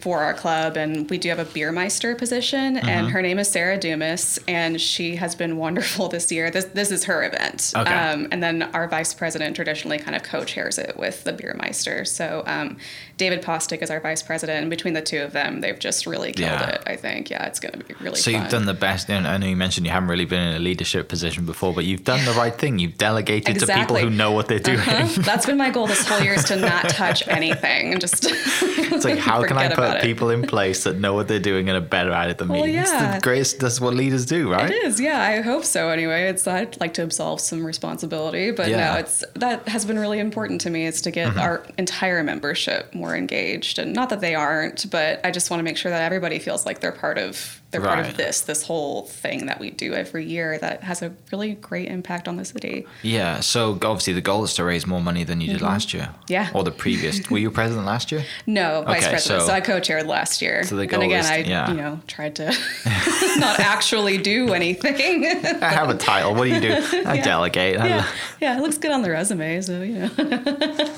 for 0.00 0.20
our 0.20 0.34
club, 0.34 0.76
and 0.76 1.08
we 1.10 1.16
do 1.18 1.28
have 1.30 1.38
a 1.38 1.44
beermeister 1.44 2.16
position, 2.16 2.76
Mm-hmm. 2.76 2.88
and 2.88 3.08
her 3.10 3.22
name 3.22 3.38
is 3.38 3.48
Sarah 3.48 3.78
Dumas, 3.78 4.38
and 4.46 4.80
she 4.80 5.16
has 5.16 5.34
been 5.34 5.56
wonderful 5.56 6.08
this 6.16 6.30
year. 6.30 6.50
This 6.50 6.66
this 6.66 6.90
is 6.90 7.04
her 7.04 7.24
event, 7.24 7.72
Okay. 7.76 7.90
um, 7.92 8.28
and 8.30 8.42
then 8.42 8.62
our 8.74 8.86
vice 8.88 9.14
president 9.14 9.56
traditionally 9.56 9.98
kind 9.98 10.14
of 10.14 10.22
co-chairs 10.22 10.78
it 10.78 10.96
with 10.98 11.24
the 11.24 11.32
beermeister. 11.32 12.06
So 12.06 12.42
um, 12.46 12.76
David 13.16 13.42
Postic 13.42 13.82
is 13.82 13.90
our 13.90 14.00
vice 14.00 14.22
president, 14.22 14.60
and 14.60 14.70
between 14.70 14.94
the 14.94 15.00
two 15.02 15.20
of 15.22 15.32
them, 15.32 15.60
they've 15.62 15.78
just 15.78 16.06
really 16.06 16.32
killed 16.32 16.50
Yeah. 16.50 16.68
it. 16.70 16.82
I 16.86 16.96
think, 16.96 17.30
yeah, 17.30 17.46
it's 17.46 17.58
going 17.60 17.72
to 17.78 17.84
be 17.84 17.94
really. 18.00 18.16
So 18.16 18.30
fun. 18.30 18.42
you've 18.42 18.50
done 18.50 18.66
the 18.66 18.74
best. 18.74 19.08
And 19.10 19.26
I 19.26 19.36
know 19.38 19.46
you 19.46 19.56
mentioned 19.56 19.86
you 19.86 19.92
haven't 19.92 20.08
really 20.10 20.24
been 20.26 20.42
in 20.48 20.54
a 20.54 20.58
leadership 20.58 21.08
position 21.08 21.46
before, 21.46 21.72
but 21.72 21.84
you've 21.84 22.04
done 22.04 22.24
the 22.24 22.32
right 22.32 22.54
thing. 22.54 22.78
You've 22.78 22.98
delegated 22.98 23.58
to 23.60 23.66
people 23.66 23.96
who 23.96 24.10
know 24.10 24.32
what 24.32 24.48
they're 24.48 24.58
doing. 24.58 24.78
Uh-huh. 24.80 25.22
That's 25.22 25.46
been 25.46 25.56
my 25.56 25.70
goal 25.70 25.86
this 25.86 26.06
whole 26.06 26.20
year 26.20 26.34
is 26.34 26.44
to 26.44 26.56
not 26.56 26.88
touch 26.90 27.26
anything 27.40 27.92
and 27.92 28.00
just. 28.00 28.26
It's 28.28 29.04
like 29.04 29.18
how 29.18 29.42
can 29.48 29.56
I 29.56 29.68
it. 29.82 30.02
people 30.02 30.30
in 30.30 30.42
place 30.42 30.84
that 30.84 30.98
know 30.98 31.14
what 31.14 31.28
they're 31.28 31.38
doing 31.38 31.68
and 31.68 31.76
are 31.78 31.86
better 31.88 32.10
at 32.12 32.30
it 32.30 32.38
than 32.38 32.48
Well, 32.48 32.64
me. 32.64 32.76
It's 32.76 32.90
yeah. 32.90 33.14
the 33.16 33.20
greatest. 33.20 33.60
That's 33.60 33.80
what 33.80 33.94
leaders 33.94 34.26
do, 34.26 34.50
right? 34.52 34.70
It 34.70 34.84
is, 34.84 35.00
yeah. 35.00 35.20
I 35.20 35.40
hope 35.40 35.64
so. 35.64 35.88
Anyway, 35.88 36.24
it's 36.28 36.46
I'd 36.46 36.78
like 36.80 36.94
to 36.94 37.02
absolve 37.02 37.40
some 37.40 37.64
responsibility, 37.64 38.50
but 38.50 38.68
Yeah. 38.68 38.78
Mm-hmm. 38.88 38.94
no, 38.94 39.00
it's 39.00 39.24
that 39.34 39.68
has 39.68 39.84
been 39.84 39.98
really 39.98 40.18
important 40.18 40.60
to 40.62 40.70
me. 40.70 40.86
Is 40.86 41.00
to 41.02 41.10
get 41.10 41.36
our 41.36 41.64
entire 41.78 42.22
membership 42.22 42.94
more 42.94 43.16
engaged, 43.16 43.78
and 43.78 43.92
not 43.92 44.10
that 44.10 44.20
they 44.20 44.34
aren't, 44.34 44.90
but 44.90 45.20
I 45.24 45.30
just 45.30 45.50
want 45.50 45.60
to 45.60 45.64
make 45.64 45.76
sure 45.76 45.90
that 45.90 46.02
everybody 46.02 46.38
feels 46.38 46.64
like 46.66 46.80
they're 46.80 46.92
part 46.92 47.18
of 47.18 47.57
they're 47.70 47.80
part 47.82 47.98
of 48.06 48.16
this 48.16 48.40
this 48.42 48.62
whole 48.62 49.02
thing 49.04 49.46
that 49.46 49.60
we 49.60 49.70
do 49.70 49.92
every 49.92 50.24
year 50.24 50.58
that 50.58 50.82
has 50.82 51.02
a 51.02 51.12
really 51.30 51.52
great 51.54 51.88
impact 51.88 52.26
on 52.26 52.36
the 52.36 52.44
city. 52.44 52.86
Yeah. 53.02 53.40
So 53.40 53.72
obviously 53.82 54.14
the 54.14 54.22
goal 54.22 54.42
is 54.44 54.54
to 54.54 54.64
raise 54.64 54.86
more 54.86 55.00
money 55.02 55.22
than 55.24 55.40
you 55.42 55.52
did 55.52 55.60
last 55.60 55.92
year. 55.92 56.04
Mm-hmm. 56.04 56.22
Yeah. 56.28 56.50
Or 56.54 56.64
the 56.64 56.70
previous. 56.70 57.28
Were 57.30 57.36
you 57.38 57.50
president 57.50 57.84
last 57.86 58.10
year? 58.10 58.24
No, 58.46 58.82
vice 58.86 59.06
president. 59.08 59.42
So, 59.42 59.46
so- 59.48 59.52
I 59.52 59.60
co-chaired 59.60 60.06
last 60.06 60.40
year, 60.40 60.64
So 60.64 60.76
the 60.76 60.86
goal 60.86 61.02
and 61.02 61.12
again, 61.12 61.24
is- 61.24 61.30
I 61.30 61.36
yeah. 61.38 61.70
you 61.70 61.76
know 61.76 62.00
tried 62.06 62.36
to 62.36 62.46
not 63.38 63.60
actually 63.60 64.16
do 64.18 64.54
anything. 64.54 65.26
I 65.62 65.68
have 65.68 65.90
a 65.90 65.94
title. 65.94 66.34
What 66.34 66.44
do 66.44 66.54
you 66.54 66.60
do? 66.60 66.72
I 67.06 67.14
Yeah. 67.14 67.22
delegate. 67.24 67.74
yeah, 67.74 68.06
yeah, 68.40 68.56
it 68.56 68.62
looks 68.62 68.78
good 68.78 68.92
on 68.92 69.02
the 69.02 69.10
resume, 69.10 69.60
so 69.60 69.82
you 69.82 69.98
know. 69.98 70.08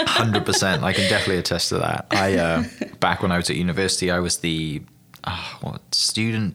Hundred 0.07 0.47
percent. 0.47 0.83
I 0.85 0.93
can 0.93 1.09
definitely 1.09 1.39
attest 1.39 1.71
to 1.71 1.79
that. 1.79 2.07
I 2.11 2.37
uh, 2.37 2.65
back 3.01 3.23
when 3.23 3.33
I 3.33 3.37
was 3.39 3.51
at 3.51 3.57
university, 3.57 4.11
I 4.11 4.21
was 4.21 4.39
the 4.39 4.83
uh, 5.25 5.55
what 5.61 5.95
student 5.95 6.55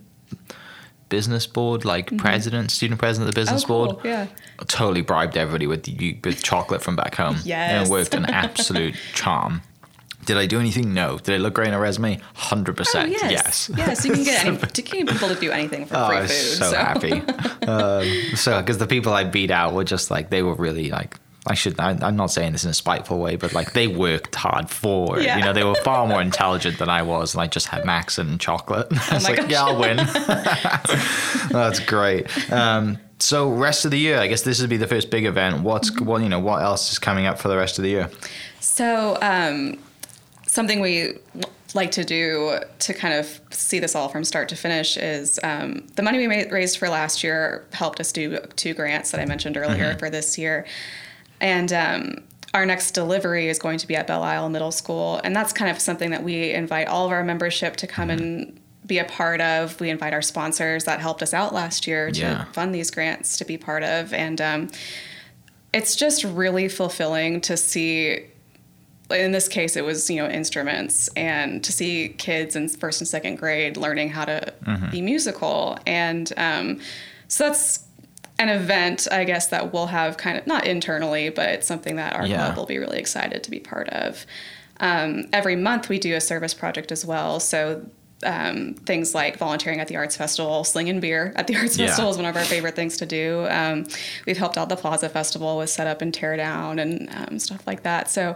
business 1.09 1.45
board, 1.47 1.85
like 1.85 2.15
president, 2.17 2.71
student 2.71 2.99
president 2.99 3.29
of 3.29 3.35
the 3.35 3.39
business 3.41 3.63
Mm-hmm. 3.63 3.71
Oh, 3.73 3.85
cool. 3.85 3.93
board. 3.93 4.05
Yeah. 4.05 4.27
Totally 4.67 5.01
bribed 5.01 5.37
everybody 5.37 5.67
with 5.67 5.87
with 6.23 6.43
chocolate 6.43 6.81
from 6.81 6.95
back 6.95 7.15
home. 7.15 7.37
Yes. 7.43 7.71
and 7.71 7.87
it 7.87 7.91
worked 7.91 8.13
an 8.15 8.25
absolute 8.25 8.95
charm. 9.13 9.61
Did 10.25 10.37
I 10.37 10.47
do 10.47 10.59
anything? 10.59 10.95
No. 10.95 11.19
Did 11.19 11.35
it 11.35 11.39
look 11.39 11.53
great 11.53 11.67
on 11.67 11.75
a 11.75 11.79
resume? 11.79 12.19
Hundred 12.33 12.71
Oh, 12.73 12.77
percent. 12.77 13.11
yes. 13.11 13.31
Yes. 13.31 13.71
Yes, 13.77 14.05
you 14.05 14.13
can 14.13 14.23
get 14.23 14.43
any, 14.45 14.55
you 14.55 14.59
can 14.83 15.05
get 15.05 15.07
people 15.09 15.27
to 15.27 15.35
do 15.35 15.51
anything 15.51 15.85
for 15.85 15.95
Oh, 15.97 16.07
free 16.07 16.17
I 16.17 16.21
was 16.23 16.31
food. 16.57 16.69
so, 16.69 16.75
happy. 16.75 17.11
um, 17.67 18.35
so, 18.35 18.59
because 18.59 18.79
the 18.79 18.87
people 18.87 19.13
I 19.13 19.23
beat 19.23 19.51
out 19.51 19.73
were 19.75 19.83
just 19.83 20.09
like 20.09 20.31
they 20.31 20.41
were 20.41 20.55
really 20.55 20.89
like. 20.89 21.17
I 21.47 21.53
should. 21.53 21.79
I, 21.79 21.91
I'm 22.01 22.15
not 22.15 22.31
saying 22.31 22.53
this 22.53 22.63
in 22.63 22.71
a 22.71 22.73
spiteful 22.73 23.19
way, 23.19 23.35
but 23.35 23.53
like 23.53 23.73
they 23.73 23.87
worked 23.87 24.33
hard 24.35 24.69
for 24.69 25.19
it. 25.19 25.25
Yeah. 25.25 25.37
You 25.37 25.43
know, 25.45 25.53
they 25.53 25.63
were 25.63 25.75
far 25.75 26.07
more 26.07 26.21
intelligent 26.21 26.79
than 26.79 26.89
I 26.89 27.03
was, 27.03 27.35
and 27.35 27.41
I 27.41 27.47
just 27.47 27.67
had 27.67 27.85
Max 27.85 28.17
and 28.17 28.39
chocolate. 28.39 28.87
I 29.11 29.13
was 29.13 29.23
like, 29.25 29.37
gosh. 29.37 29.49
yeah, 29.51 29.63
I'll 29.63 29.79
win. 29.79 29.97
That's 31.51 31.79
great. 31.79 32.51
Um, 32.51 32.97
so, 33.19 33.49
rest 33.51 33.85
of 33.85 33.91
the 33.91 33.99
year, 33.99 34.19
I 34.19 34.27
guess 34.27 34.41
this 34.41 34.59
would 34.61 34.69
be 34.69 34.77
the 34.77 34.87
first 34.87 35.09
big 35.09 35.25
event. 35.25 35.61
What's 35.61 35.89
Mm-hmm. 35.91 36.05
what 36.05 36.21
you 36.21 36.29
know? 36.29 36.39
What 36.39 36.61
else 36.63 36.91
is 36.91 36.99
coming 36.99 37.25
up 37.25 37.39
for 37.39 37.47
the 37.47 37.57
rest 37.57 37.77
of 37.77 37.83
the 37.83 37.89
year? 37.89 38.09
So, 38.59 39.17
um, 39.21 39.77
something 40.47 40.79
we 40.79 41.13
like 41.73 41.91
to 41.91 42.03
do 42.05 42.57
to 42.79 42.93
kind 42.93 43.13
of 43.13 43.39
see 43.51 43.79
this 43.79 43.95
all 43.95 44.07
from 44.09 44.23
start 44.23 44.47
to 44.49 44.55
finish 44.55 44.95
is 44.97 45.39
um, 45.43 45.85
the 45.95 46.01
money 46.01 46.17
we 46.27 46.27
raised 46.49 46.77
for 46.77 46.87
last 46.89 47.23
year 47.23 47.65
helped 47.73 47.99
us 47.99 48.11
do 48.13 48.39
two 48.55 48.73
grants 48.73 49.11
that 49.11 49.19
I 49.19 49.25
mentioned 49.25 49.57
earlier 49.57 49.89
Mm-hmm. 49.89 49.99
for 49.99 50.09
this 50.09 50.37
year. 50.37 50.65
And 51.45 51.71
um, 51.73 52.23
our 52.55 52.65
next 52.65 52.91
delivery 52.91 53.49
is 53.49 53.59
going 53.59 53.77
to 53.77 53.85
be 53.87 53.95
at 53.95 54.07
Belle 54.07 54.23
Isle 54.23 54.49
Middle 54.49 54.71
School. 54.71 55.21
And 55.23 55.35
that's 55.35 55.53
kind 55.53 55.69
of 55.69 55.79
something 55.79 56.09
that 56.09 56.23
we 56.23 56.51
invite 56.51 56.87
all 56.87 57.05
of 57.05 57.11
our 57.11 57.23
membership 57.23 57.75
to 57.77 57.87
come 57.87 58.09
and 58.09 58.59
be 58.83 58.97
a 58.97 59.05
part 59.05 59.41
of. 59.41 59.79
We 59.79 59.91
invite 59.91 60.11
our 60.13 60.23
sponsors 60.23 60.85
that 60.85 60.99
helped 60.99 61.21
us 61.21 61.35
out 61.35 61.53
last 61.53 61.85
year 61.85 62.09
to 62.09 62.19
Yeah. 62.19 62.45
fund 62.45 62.73
these 62.73 62.89
grants 62.89 63.37
to 63.37 63.45
be 63.45 63.57
part 63.59 63.83
of. 63.83 64.11
And 64.11 64.41
um, 64.41 64.69
it's 65.71 65.95
just 65.95 66.23
really 66.23 66.67
fulfilling 66.67 67.41
to 67.41 67.55
see 67.57 68.25
in 69.11 69.31
this 69.31 69.47
case 69.47 69.75
it 69.75 69.85
was 69.85 70.09
you 70.09 70.15
know 70.19 70.27
instruments 70.27 71.09
and 71.09 71.63
to 71.63 71.71
see 71.71 72.09
kids 72.17 72.55
in 72.55 72.67
first 72.67 73.01
and 73.01 73.07
second 73.07 73.35
grade 73.35 73.77
learning 73.77 74.09
how 74.09 74.25
to 74.25 74.51
be 74.89 74.99
musical 74.99 75.77
and 75.85 76.33
um, 76.37 76.79
so 77.27 77.43
that's 77.47 77.85
an 78.39 78.49
event 78.49 79.07
i 79.11 79.23
guess 79.23 79.47
that 79.47 79.71
we'll 79.71 79.87
have 79.87 80.17
kind 80.17 80.37
of 80.37 80.45
not 80.45 80.65
internally 80.67 81.29
but 81.29 81.49
it's 81.49 81.67
something 81.67 81.95
that 81.95 82.13
our 82.15 82.25
Yeah. 82.27 82.37
club 82.45 82.57
will 82.57 82.65
be 82.65 82.77
really 82.77 82.99
excited 82.99 83.43
to 83.43 83.51
be 83.51 83.59
part 83.59 83.89
of 83.89 84.25
um, 84.81 85.25
every 85.31 85.55
month 85.55 85.87
we 85.87 85.99
do 85.99 86.15
a 86.15 86.21
service 86.21 86.53
project 86.53 86.91
as 86.91 87.05
well 87.05 87.39
so 87.39 87.85
um, 88.25 88.73
things 88.85 89.13
like 89.13 89.37
volunteering 89.37 89.79
at 89.79 89.87
the 89.87 89.95
arts 89.97 90.15
festival 90.17 90.63
slinging 90.63 90.99
beer 90.99 91.31
at 91.35 91.47
the 91.47 91.55
arts 91.61 91.77
Yeah. 91.77 91.87
festival 91.87 92.11
is 92.11 92.17
one 92.17 92.25
of 92.25 92.35
our 92.35 92.43
favorite 92.43 92.75
things 92.75 92.97
to 92.97 93.05
do 93.05 93.45
um, 93.49 93.85
we've 94.25 94.37
helped 94.37 94.57
out 94.57 94.67
the 94.69 94.75
plaza 94.77 95.07
festival 95.09 95.57
with 95.57 95.69
setup 95.69 96.01
and 96.01 96.13
tear 96.13 96.35
down 96.35 96.79
and 96.79 97.09
um, 97.15 97.39
stuff 97.39 97.65
like 97.67 97.83
that 97.83 98.09
so 98.09 98.35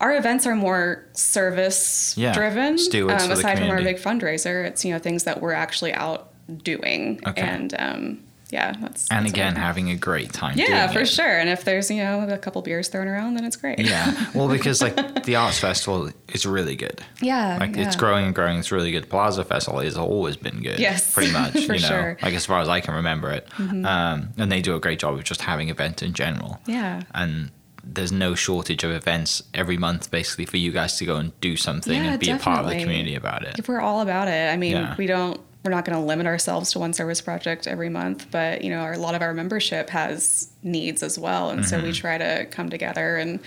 our 0.00 0.14
events 0.16 0.46
are 0.46 0.54
more 0.54 1.04
service 1.12 2.14
Yeah, 2.16 2.32
driven 2.34 2.78
um, 2.94 3.30
aside 3.30 3.58
from 3.58 3.70
our 3.70 3.82
big 3.82 3.96
fundraiser 3.98 4.66
it's 4.66 4.84
you 4.84 4.92
know 4.92 4.98
things 4.98 5.24
that 5.24 5.40
we're 5.40 5.52
actually 5.52 5.92
out 5.92 6.32
doing 6.62 7.20
Okay. 7.26 7.42
and 7.42 7.74
um, 7.78 8.22
yeah 8.50 8.72
that's 8.80 9.08
And 9.10 9.24
that's 9.26 9.32
again, 9.32 9.56
having 9.56 9.90
a 9.90 9.96
great 9.96 10.32
time. 10.32 10.56
yeah 10.56 10.86
for 10.88 11.00
it. 11.00 11.06
sure 11.08 11.38
and 11.38 11.48
if 11.48 11.64
there's 11.64 11.90
you 11.90 12.02
know 12.02 12.28
a 12.28 12.38
couple 12.38 12.62
beers 12.62 12.88
thrown 12.88 13.08
around 13.08 13.34
then 13.34 13.44
it's 13.44 13.56
great 13.56 13.78
Yeah. 13.80 14.14
Well, 14.34 14.48
because 14.56 14.80
like 14.80 15.24
the 15.24 15.36
arts 15.36 15.58
festival 15.58 16.10
is 16.32 16.46
really 16.46 16.76
good. 16.76 17.00
yeah 17.20 17.56
Like 17.58 17.76
it's 17.76 17.96
growing 17.96 18.26
and 18.26 18.34
growing. 18.34 18.58
It's 18.58 18.70
really 18.70 18.92
good. 18.92 19.08
Plaza 19.10 19.44
Festival 19.44 19.80
has 19.80 19.96
always 19.96 20.36
been 20.36 20.62
good. 20.62 20.78
Yes, 20.78 21.12
pretty 21.14 21.32
much. 21.32 21.52
for 21.66 21.74
you 21.74 21.80
know, 21.80 21.88
sure. 21.88 22.14
Mm-hmm. 22.14 22.24
like 22.24 22.34
as 22.34 22.46
far 22.46 22.60
as 22.60 22.68
I 22.68 22.80
can 22.80 22.94
remember 22.94 23.30
it. 23.32 23.48
Um, 23.58 24.30
and 24.38 24.50
they 24.52 24.60
do 24.62 24.74
a 24.76 24.80
great 24.80 24.98
job 25.00 25.14
of 25.14 25.24
just 25.24 25.42
having 25.42 25.68
events 25.68 26.02
in 26.02 26.12
general. 26.12 26.60
yeah 26.66 27.02
And 27.14 27.50
there's 27.88 28.10
no 28.12 28.34
shortage 28.34 28.82
of 28.82 28.90
events 28.90 29.42
every 29.54 29.76
month, 29.76 30.10
basically, 30.10 30.44
for 30.44 30.56
you 30.56 30.72
guys 30.72 30.96
to 30.98 31.04
go 31.04 31.16
and 31.16 31.38
do 31.40 31.56
something 31.56 31.94
Yeah, 31.94 32.10
and 32.12 32.20
be 32.20 32.30
a 32.30 32.36
part 32.36 32.64
of 32.64 32.68
the 32.70 32.78
community 32.80 33.14
about 33.14 33.44
it. 33.44 33.58
If 33.60 33.68
we're 33.68 33.80
all 33.80 34.00
about 34.00 34.26
it. 34.28 34.52
I 34.52 34.56
mean, 34.56 34.72
Yeah. 34.72 34.94
we 34.98 35.06
don't. 35.06 35.40
We're 35.66 35.72
not 35.72 35.84
going 35.84 35.98
to 35.98 36.04
limit 36.04 36.26
ourselves 36.26 36.70
to 36.72 36.78
one 36.78 36.92
service 36.92 37.20
project 37.20 37.66
every 37.66 37.88
month, 37.90 38.28
but 38.30 38.62
you 38.62 38.70
know, 38.70 38.78
our, 38.78 38.92
a 38.92 38.98
lot 38.98 39.14
of 39.16 39.20
our 39.22 39.34
membership 39.34 39.90
has 39.90 40.48
needs 40.62 41.02
as 41.02 41.18
well, 41.18 41.50
and 41.50 41.66
so 41.66 41.76
we 41.78 41.82
Mm-hmm. 41.90 41.92
try 41.92 42.18
to 42.18 42.46
come 42.46 42.70
together 42.70 43.16
and 43.16 43.40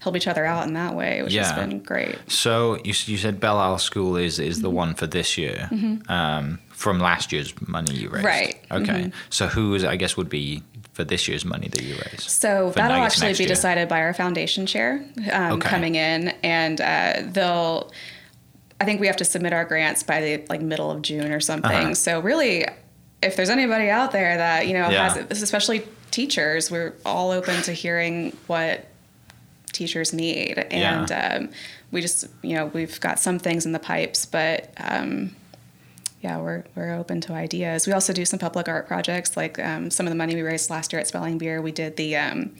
help 0.00 0.16
each 0.16 0.26
other 0.26 0.44
out 0.44 0.66
in 0.66 0.74
that 0.74 0.94
way, 0.94 1.22
which 1.22 1.32
has 1.34 1.52
been 1.52 1.78
great. 1.80 2.18
So 2.28 2.74
you, 2.84 2.92
you 3.06 3.16
said 3.16 3.40
Belle 3.40 3.56
Isle 3.58 3.78
School 3.78 4.16
is 4.16 4.38
is 4.38 4.56
Mm-hmm. 4.56 4.62
the 4.62 4.70
one 4.70 4.94
for 4.94 5.06
this 5.06 5.38
year 5.38 5.68
um, 6.08 6.58
from 6.70 6.98
last 7.00 7.32
year's 7.32 7.54
money 7.66 7.94
you 7.94 8.08
raised. 8.10 8.24
Right. 8.24 8.56
Mm-hmm. 8.70 8.82
Okay. 8.82 9.12
So 9.30 9.46
who 9.46 9.74
is 9.74 9.84
I 9.84 9.96
guess 9.96 10.16
would 10.16 10.28
be 10.28 10.62
for 10.92 11.04
this 11.04 11.26
year's 11.28 11.44
money 11.44 11.68
that 11.68 11.82
you 11.82 11.94
raised? 11.94 12.28
So 12.28 12.70
that'll 12.74 12.96
actually 12.98 13.32
be 13.34 13.44
year. 13.44 13.48
decided 13.48 13.88
by 13.88 14.00
our 14.02 14.12
foundation 14.12 14.66
chair 14.66 15.02
um, 15.32 15.52
Okay. 15.54 15.68
coming 15.68 15.94
in, 15.94 16.28
and 16.42 16.80
uh, 16.80 17.22
they'll. 17.32 17.90
I 18.82 18.84
think 18.84 19.00
we 19.00 19.06
have 19.06 19.16
to 19.18 19.24
submit 19.24 19.52
our 19.52 19.64
grants 19.64 20.02
by 20.02 20.20
the 20.20 20.44
like 20.48 20.60
middle 20.60 20.90
of 20.90 21.02
June 21.02 21.30
or 21.30 21.38
something. 21.38 21.70
Uh-huh. 21.70 21.94
So 21.94 22.18
really, 22.18 22.66
if 23.22 23.36
there's 23.36 23.48
anybody 23.48 23.88
out 23.88 24.10
there 24.10 24.36
that 24.36 24.66
you 24.66 24.74
know 24.74 24.90
Yeah. 24.90 25.14
has, 25.14 25.40
especially 25.40 25.86
teachers, 26.10 26.68
we're 26.68 26.94
all 27.06 27.30
open 27.30 27.62
to 27.62 27.72
hearing 27.72 28.36
what 28.48 28.86
teachers 29.72 30.12
need, 30.12 30.58
and 30.58 31.12
um, 31.12 31.50
we 31.92 32.00
just 32.00 32.26
you 32.42 32.56
know 32.56 32.66
we've 32.66 32.98
got 32.98 33.20
some 33.20 33.38
things 33.38 33.64
in 33.66 33.72
the 33.72 33.78
pipes, 33.78 34.26
but. 34.26 34.70
Um, 34.78 35.36
yeah, 36.20 36.38
we're, 36.38 36.62
we're 36.76 36.94
open 36.94 37.20
to 37.22 37.32
ideas. 37.32 37.84
We 37.88 37.92
also 37.92 38.12
do 38.12 38.24
some 38.24 38.38
public 38.38 38.68
art 38.68 38.86
projects, 38.86 39.36
like 39.36 39.58
um, 39.58 39.90
some 39.90 40.06
of 40.06 40.12
the 40.12 40.16
money 40.16 40.36
we 40.36 40.42
raised 40.42 40.70
last 40.70 40.92
year 40.92 41.00
at 41.00 41.08
Spelling 41.08 41.36
Beer. 41.36 41.60
We 41.60 41.72
did 41.72 41.96
the 41.96 42.14
um, 42.14 42.54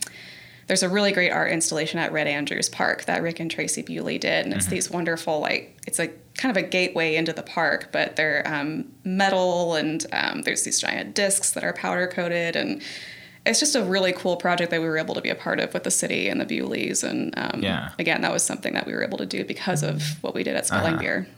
there's 0.68 0.82
a 0.82 0.88
really 0.88 1.12
great 1.12 1.30
art 1.30 1.50
installation 1.50 1.98
at 1.98 2.12
Red 2.12 2.26
Andrews 2.26 2.68
Park 2.68 3.04
that 3.04 3.22
Rick 3.22 3.40
and 3.40 3.50
Tracy 3.50 3.82
Bewley 3.82 4.18
did, 4.18 4.44
and 4.46 4.54
it's 4.54 4.66
these 4.66 4.90
wonderful 4.90 5.40
like 5.40 5.76
it's 5.86 5.98
a 5.98 6.08
kind 6.36 6.56
of 6.56 6.62
a 6.62 6.66
gateway 6.66 7.16
into 7.16 7.32
the 7.32 7.42
park, 7.42 7.88
but 7.92 8.16
they're 8.16 8.42
um, 8.46 8.90
metal 9.04 9.74
and 9.74 10.06
um, 10.12 10.42
there's 10.42 10.62
these 10.62 10.80
giant 10.80 11.14
discs 11.14 11.50
that 11.52 11.64
are 11.64 11.72
powder 11.72 12.06
coated 12.06 12.56
and. 12.56 12.82
It's 13.44 13.58
just 13.58 13.74
a 13.74 13.82
really 13.82 14.12
cool 14.12 14.36
project 14.36 14.70
that 14.70 14.80
we 14.80 14.86
were 14.86 14.98
able 14.98 15.16
to 15.16 15.20
be 15.20 15.28
a 15.28 15.34
part 15.34 15.58
of 15.58 15.74
with 15.74 15.82
the 15.82 15.90
city 15.90 16.28
and 16.28 16.40
the 16.40 16.46
Bewleys, 16.46 17.02
and 17.02 17.34
um, 17.36 17.60
Yeah. 17.60 17.88
again, 17.98 18.20
that 18.22 18.30
was 18.32 18.44
something 18.44 18.72
that 18.74 18.86
we 18.86 18.92
were 18.92 19.02
able 19.02 19.18
to 19.18 19.26
do 19.26 19.44
because 19.44 19.82
of 19.82 20.00
what 20.22 20.32
we 20.32 20.44
did 20.44 20.54
at 20.54 20.64
Spelling 20.68 20.92
Uh-huh. 20.94 21.02
Beer. 21.02 21.28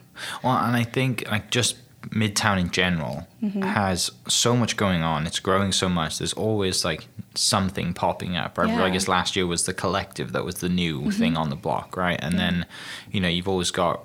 Well, 0.42 0.54
and 0.54 0.76
I 0.76 0.84
think 0.84 1.24
like 1.30 1.50
just 1.50 1.76
Midtown 2.10 2.60
in 2.60 2.70
general 2.70 3.26
Mm-hmm. 3.42 3.60
has 3.60 4.10
so 4.26 4.56
much 4.56 4.76
going 4.78 5.02
on. 5.02 5.26
It's 5.26 5.38
growing 5.38 5.70
so 5.72 5.86
much. 5.88 6.16
There's 6.18 6.32
always 6.32 6.82
like 6.84 7.06
something 7.34 7.92
popping 7.92 8.36
up. 8.36 8.56
Right? 8.56 8.68
I 8.68 8.72
Yeah. 8.72 8.80
Mm-hmm. 8.84 8.92
guess 8.94 9.06
last 9.08 9.36
year 9.36 9.46
was 9.46 9.66
the 9.66 9.74
collective 9.74 10.32
that 10.32 10.44
was 10.46 10.56
the 10.56 10.70
new 10.70 11.10
thing 11.10 11.36
on 11.36 11.50
the 11.50 11.56
block, 11.56 11.94
right? 11.96 12.18
And 12.22 12.38
then, 12.38 12.64
you 13.12 13.20
know, 13.20 13.28
you've 13.28 13.48
always 13.48 13.70
got 13.70 14.00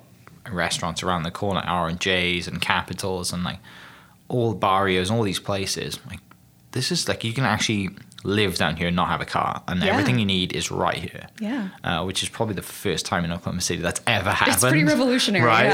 restaurants 0.52 1.04
around 1.04 1.24
the 1.24 1.32
corner, 1.32 1.62
R 1.66 1.88
and 1.88 2.00
J's 2.02 2.48
and 2.50 2.60
Capitals 2.62 3.32
and 3.32 3.44
like 3.46 3.60
all 4.28 4.54
barrios, 4.54 5.10
all 5.10 5.24
these 5.24 5.40
places. 5.40 6.00
Like 6.08 6.20
this 6.72 6.92
is 6.92 7.08
like 7.08 7.24
you 7.24 7.32
can 7.34 7.46
actually 7.46 7.90
live 8.23 8.55
down 8.58 8.75
here 8.75 8.88
and 8.88 8.95
not 8.95 9.08
have 9.08 9.21
a 9.21 9.25
car, 9.25 9.63
and 9.67 9.82
Yeah. 9.82 9.91
everything 9.91 10.19
you 10.19 10.25
need 10.25 10.51
is 10.53 10.69
right 10.71 10.97
here. 10.97 11.27
Yeah. 11.39 11.69
Uh, 11.84 12.03
which 12.03 12.21
is 12.21 12.29
probably 12.29 12.55
the 12.55 12.62
first 12.62 13.05
time 13.05 13.23
in 13.23 13.32
Oklahoma 13.32 13.62
City 13.62 13.82
that's 13.82 14.01
ever 14.08 14.32
happened. 14.32 14.55
It's 14.55 14.63
pretty 14.65 14.84
revolutionary, 14.84 15.45
right? 15.45 15.69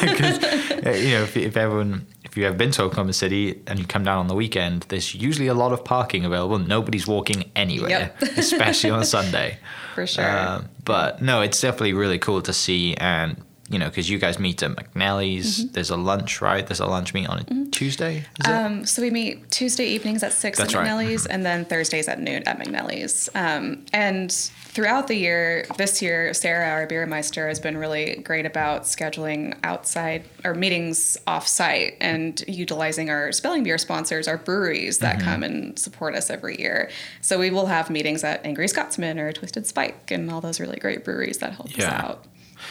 Because 0.00 0.38
uh, 0.86 0.90
you 0.90 1.10
know, 1.10 1.22
if, 1.24 1.36
if 1.36 1.56
everyone, 1.56 2.06
if 2.24 2.36
you've 2.36 2.46
ever 2.46 2.56
been 2.56 2.70
to 2.72 2.82
Oklahoma 2.84 3.12
City 3.12 3.60
and 3.66 3.78
you 3.78 3.84
come 3.86 4.02
down 4.04 4.18
on 4.18 4.28
the 4.28 4.34
weekend, 4.34 4.86
there's 4.88 5.14
usually 5.14 5.48
a 5.48 5.54
lot 5.54 5.72
of 5.72 5.84
parking 5.84 6.24
available. 6.24 6.58
Nobody's 6.58 7.06
walking 7.06 7.50
anywhere, 7.54 7.90
Yep. 7.90 8.22
especially 8.38 8.90
on 8.90 9.00
a 9.00 9.04
Sunday. 9.04 9.58
For 9.94 10.06
sure. 10.06 10.24
Uh, 10.24 10.62
but 10.84 11.20
no, 11.20 11.42
it's 11.42 11.60
definitely 11.60 11.92
really 11.92 12.18
cool 12.18 12.40
to 12.42 12.52
see, 12.52 12.94
and 12.96 13.36
you 13.70 13.78
know, 13.78 13.86
because 13.86 14.10
you 14.10 14.18
guys 14.18 14.38
meet 14.38 14.62
at 14.62 14.72
McNellie's. 14.72 15.70
There's 15.70 15.90
a 15.90 15.96
lunch, 15.96 16.42
right? 16.42 16.66
There's 16.66 16.80
a 16.80 16.86
lunch 16.86 17.14
meet 17.14 17.28
on 17.28 17.38
a 17.38 17.70
Tuesday. 17.70 18.16
Is 18.18 18.24
it? 18.46 18.48
Um, 18.50 18.84
so 18.84 19.00
we 19.00 19.10
meet 19.10 19.48
Tuesday 19.50 19.86
evenings 19.86 20.22
at 20.24 20.32
six 20.32 20.58
That's 20.58 20.74
at 20.74 20.78
right. 20.80 20.86
Mm-hmm. 20.88 20.98
McNellie's, 21.08 21.26
and 21.26 21.46
then 21.46 21.64
Thursdays 21.64 22.08
at 22.08 22.18
noon 22.20 22.42
at 22.48 22.58
McNellie's. 22.58 23.28
Um, 23.34 23.84
and 23.92 24.32
throughout 24.32 25.06
the 25.06 25.14
year, 25.14 25.66
this 25.78 26.02
year, 26.02 26.34
Sarah, 26.34 26.68
our 26.68 26.86
beer 26.88 27.06
meister, 27.06 27.46
has 27.46 27.60
been 27.60 27.76
really 27.76 28.16
great 28.16 28.44
about 28.44 28.82
scheduling 28.82 29.56
outside 29.62 30.24
or 30.44 30.54
meetings 30.54 31.16
off-site 31.28 31.96
and 32.00 32.42
utilizing 32.48 33.08
our 33.08 33.30
spelling 33.32 33.62
beer 33.62 33.78
sponsors, 33.78 34.26
our 34.28 34.36
breweries 34.36 34.98
that 34.98 35.18
Mm-hmm. 35.18 35.24
come 35.28 35.42
and 35.42 35.78
support 35.78 36.14
us 36.14 36.28
every 36.30 36.58
year. 36.60 36.88
So 37.20 37.38
we 37.38 37.50
will 37.50 37.66
have 37.66 37.88
meetings 37.90 38.24
at 38.24 38.44
Angry 38.44 38.68
Scotsman 38.68 39.18
or 39.18 39.32
Twisted 39.32 39.66
Spike 39.66 40.10
and 40.10 40.30
all 40.30 40.40
those 40.40 40.58
really 40.60 40.78
great 40.78 41.04
breweries 41.04 41.38
that 41.38 41.52
help 41.54 41.76
Yeah. 41.76 41.86
us 41.86 41.92
out. 42.04 42.24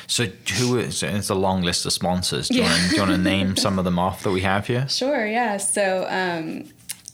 So 0.07 0.25
who 0.57 0.77
is? 0.79 1.03
It's 1.03 1.29
a 1.29 1.35
long 1.35 1.61
list 1.61 1.85
of 1.85 1.93
sponsors. 1.93 2.47
Do 2.49 2.57
you, 2.57 2.63
want, 2.63 2.75
to, 2.83 2.89
do 2.89 2.95
you 2.95 3.01
want 3.01 3.11
to 3.13 3.17
name 3.17 3.55
some 3.55 3.79
of 3.79 3.85
them 3.85 3.99
off 4.07 4.23
that 4.23 4.31
we 4.31 4.41
have 4.41 4.67
here? 4.67 4.87
Sure, 4.89 5.25
yeah. 5.27 5.57
So 5.57 6.05
um, 6.09 6.65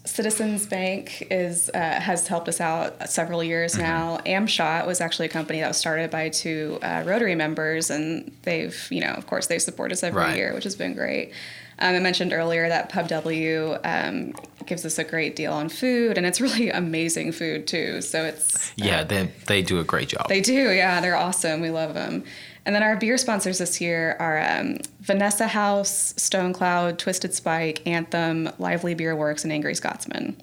Citizens 0.06 0.68
Bank 0.68 1.28
is 1.32 1.70
uh, 1.74 1.80
has 2.00 2.28
helped 2.28 2.48
us 2.48 2.62
out 2.62 3.10
several 3.10 3.44
years 3.44 3.74
Mm-hmm. 3.74 3.82
now. 3.82 4.18
Amshot 4.26 4.86
was 4.86 5.02
actually 5.02 5.26
a 5.26 5.30
company 5.30 5.60
that 5.62 5.68
was 5.68 5.78
started 5.78 6.12
by 6.12 6.30
two 6.30 6.78
uh, 6.84 7.04
Rotary 7.06 7.36
members, 7.36 7.90
and 7.90 8.32
they've, 8.44 8.88
you 8.92 9.02
know, 9.02 9.12
of 9.14 9.26
course, 9.28 9.48
they 9.48 9.60
support 9.60 9.92
us 9.92 10.04
every 10.04 10.22
Right. 10.22 10.38
year, 10.38 10.54
which 10.54 10.64
has 10.64 10.76
been 10.76 10.94
great. 10.94 11.32
Um, 11.80 11.94
I 11.96 12.00
mentioned 12.00 12.32
earlier 12.32 12.70
that 12.70 12.88
Pub 12.90 13.10
W 13.10 13.76
um, 13.84 14.34
gives 14.66 14.86
us 14.86 14.98
a 14.98 15.04
great 15.04 15.36
deal 15.36 15.52
on 15.52 15.68
food, 15.68 16.18
and 16.18 16.26
it's 16.26 16.40
really 16.48 16.70
amazing 16.70 17.32
food 17.34 17.66
too. 17.68 18.02
So 18.02 18.24
it's 18.24 18.72
Yeah, 18.78 19.04
they 19.04 19.32
they 19.48 19.62
do 19.64 19.80
a 19.80 19.84
great 19.84 20.10
job. 20.10 20.30
they 20.30 20.40
do, 20.40 20.54
yeah. 20.72 21.02
They're 21.02 21.18
awesome. 21.18 21.60
We 21.62 21.72
love 21.72 21.94
them. 21.96 22.24
And 22.66 22.74
then 22.76 22.82
our 22.84 22.96
beer 22.96 23.18
sponsors 23.18 23.60
this 23.60 23.80
year 23.80 24.16
are 24.20 24.40
um, 24.42 24.80
Vanessa 25.02 25.48
House, 25.48 26.14
Stone 26.18 26.54
Cloud, 26.54 26.98
Twisted 26.98 27.34
Spike, 27.34 27.86
Anthem, 27.86 28.50
Lively 28.58 28.94
Beer 28.96 29.16
Works, 29.16 29.44
and 29.44 29.54
Angry 29.54 29.76
Scotsman. 29.76 30.36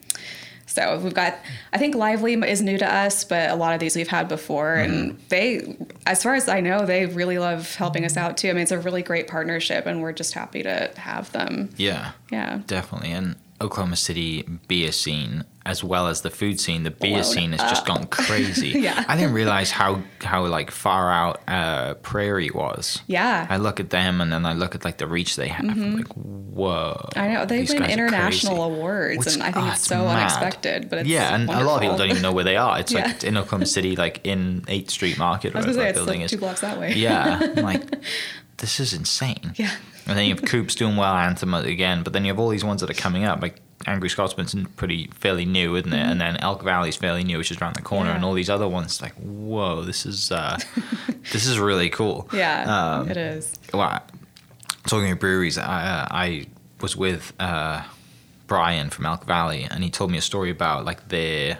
So 0.66 0.98
we've 1.00 1.12
got, 1.12 1.36
I 1.72 1.78
think 1.78 1.94
Lively 1.94 2.32
is 2.34 2.62
new 2.62 2.78
to 2.78 2.90
us, 2.94 3.24
but 3.24 3.50
a 3.50 3.54
lot 3.56 3.74
of 3.74 3.80
these 3.80 3.94
we've 3.94 4.08
had 4.08 4.26
before. 4.28 4.74
And 4.76 5.18
they, 5.28 5.76
as 6.06 6.22
far 6.22 6.34
as 6.34 6.48
I 6.48 6.60
know, 6.60 6.86
they 6.86 7.04
really 7.06 7.38
love 7.38 7.74
helping 7.74 8.06
us 8.06 8.16
out 8.16 8.38
too. 8.38 8.48
I 8.48 8.52
mean, 8.54 8.62
it's 8.62 8.72
a 8.72 8.78
really 8.78 9.02
great 9.02 9.26
partnership, 9.28 9.84
and 9.84 10.00
we're 10.00 10.12
just 10.12 10.32
happy 10.32 10.62
to 10.62 10.90
have 10.96 11.30
them. 11.32 11.68
yeah, 11.76 12.12
Yeah. 12.30 12.60
definitely. 12.66 13.12
And 13.12 13.36
Oklahoma 13.60 13.96
City 13.96 14.44
beer 14.66 14.92
scene, 14.92 15.44
as 15.64 15.84
well 15.84 16.08
as 16.08 16.22
the 16.22 16.30
food 16.30 16.58
scene, 16.58 16.82
the 16.82 16.90
beer 16.90 17.12
Blown 17.12 17.24
scene 17.24 17.52
has 17.52 17.60
just 17.70 17.86
gone 17.86 18.06
crazy. 18.10 18.70
Yeah. 18.70 19.04
I 19.06 19.16
didn't 19.16 19.32
realize 19.34 19.70
how 19.70 20.02
how 20.22 20.44
like 20.46 20.70
far 20.70 21.10
out 21.12 21.40
uh, 21.48 21.94
Prairie 21.94 22.50
was. 22.50 23.00
Yeah. 23.06 23.46
I 23.48 23.58
look 23.58 23.78
at 23.78 23.90
them 23.90 24.20
and 24.20 24.32
then 24.32 24.44
I 24.44 24.54
look 24.54 24.74
at 24.74 24.84
like 24.84 24.98
the 24.98 25.06
reach 25.06 25.36
they 25.36 25.48
have. 25.48 25.64
I'm 25.64 25.96
like, 25.96 26.08
whoa. 26.14 26.96
Mm-hmm. 27.14 27.18
I 27.20 27.28
know 27.28 27.46
they 27.46 27.64
win 27.64 27.84
international 27.84 28.62
awards, 28.62 29.18
Which- 29.18 29.34
and 29.34 29.42
I 29.42 29.52
think 29.52 29.66
oh, 29.66 29.70
it's 29.72 29.86
so 29.86 30.04
mad. 30.04 30.16
unexpected. 30.18 30.90
But 30.90 31.00
it's 31.00 31.08
yeah, 31.08 31.34
and 31.34 31.48
a 31.48 31.62
lot 31.64 31.76
of 31.76 31.80
people 31.82 31.96
don't 31.96 32.10
even 32.10 32.22
know 32.22 32.32
where 32.32 32.44
they 32.44 32.56
are. 32.56 32.80
It's 32.80 32.92
Yeah. 32.92 33.06
like 33.06 33.22
in 33.24 33.36
Oklahoma 33.36 33.66
City, 33.66 33.94
like 33.94 34.20
in 34.26 34.62
8th 34.62 34.90
Street 34.90 35.16
Market, 35.18 35.54
I 35.54 35.58
was 35.58 35.66
where 35.66 35.74
gonna 35.74 35.74
say 35.74 35.82
that 35.84 35.88
it's 35.90 35.98
building 35.98 36.20
like 36.22 36.24
is. 36.26 36.30
two 36.32 36.38
blocks 36.38 36.60
that 36.62 36.78
way. 36.80 36.94
Yeah, 36.94 37.38
I'm 37.40 37.54
like 37.62 37.82
this 38.58 38.80
is 38.80 38.92
insane. 38.92 39.52
Yeah. 39.56 39.70
And 40.06 40.18
then 40.18 40.26
you 40.26 40.34
have 40.34 40.44
Coops 40.44 40.74
doing 40.74 40.96
well, 40.96 41.14
Anthem 41.14 41.54
again, 41.54 42.02
but 42.02 42.12
then 42.12 42.24
you 42.24 42.32
have 42.32 42.40
all 42.40 42.48
these 42.48 42.64
ones 42.64 42.80
that 42.80 42.90
are 42.90 42.94
coming 42.94 43.22
up, 43.22 43.40
like 43.40 43.60
Angry 43.86 44.08
Scotsman's 44.08 44.54
pretty 44.76 45.08
fairly 45.14 45.44
new, 45.44 45.74
isn't 45.76 45.92
it? 45.92 45.98
And 46.00 46.20
then 46.20 46.36
Elk 46.38 46.62
Valley's 46.62 46.96
fairly 46.96 47.24
new, 47.24 47.38
which 47.38 47.50
is 47.50 47.58
around 47.60 47.76
the 47.76 47.82
corner, 47.82 48.04
Mm-hmm. 48.04 48.10
Yeah. 48.10 48.16
and 48.16 48.24
all 48.24 48.34
these 48.34 48.50
other 48.50 48.68
ones, 48.68 49.00
like 49.02 49.14
whoa, 49.14 49.82
this 49.82 50.06
is 50.06 50.30
uh, 50.32 50.58
this 51.32 51.46
is 51.46 51.58
really 51.58 51.90
cool. 51.90 52.28
Yeah, 52.32 52.98
Um, 53.00 53.10
it 53.10 53.16
is. 53.16 53.52
well, 53.72 54.00
talking 54.86 55.10
of 55.12 55.18
breweries, 55.18 55.58
I, 55.58 55.62
uh, 55.82 56.06
I 56.10 56.46
was 56.80 56.96
with 56.96 57.32
uh, 57.40 57.82
Brian 58.46 58.90
from 58.90 59.06
Elk 59.06 59.24
Valley, 59.24 59.66
and 59.70 59.82
he 59.84 59.90
told 59.90 60.10
me 60.10 60.18
a 60.18 60.22
story 60.22 60.50
about 60.50 60.84
like 60.84 61.08
their 61.08 61.58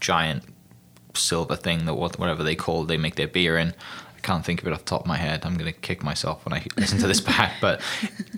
giant 0.00 0.42
silver 1.14 1.56
thing 1.56 1.84
that 1.84 1.94
whatever 1.94 2.42
they 2.42 2.56
call 2.56 2.84
they 2.84 2.96
make 2.96 3.16
their 3.16 3.28
beer 3.28 3.56
in. 3.58 3.68
I 4.16 4.20
can't 4.22 4.44
think 4.44 4.62
of 4.62 4.68
it 4.68 4.72
off 4.72 4.80
the 4.80 4.84
top 4.90 5.00
of 5.02 5.06
my 5.06 5.16
head. 5.16 5.44
I'm 5.44 5.56
gonna 5.56 5.72
kick 5.72 6.02
myself 6.02 6.44
when 6.44 6.52
I 6.54 6.64
listen 6.76 6.98
to 7.00 7.06
this 7.06 7.20
back, 7.32 7.54
but 7.60 7.80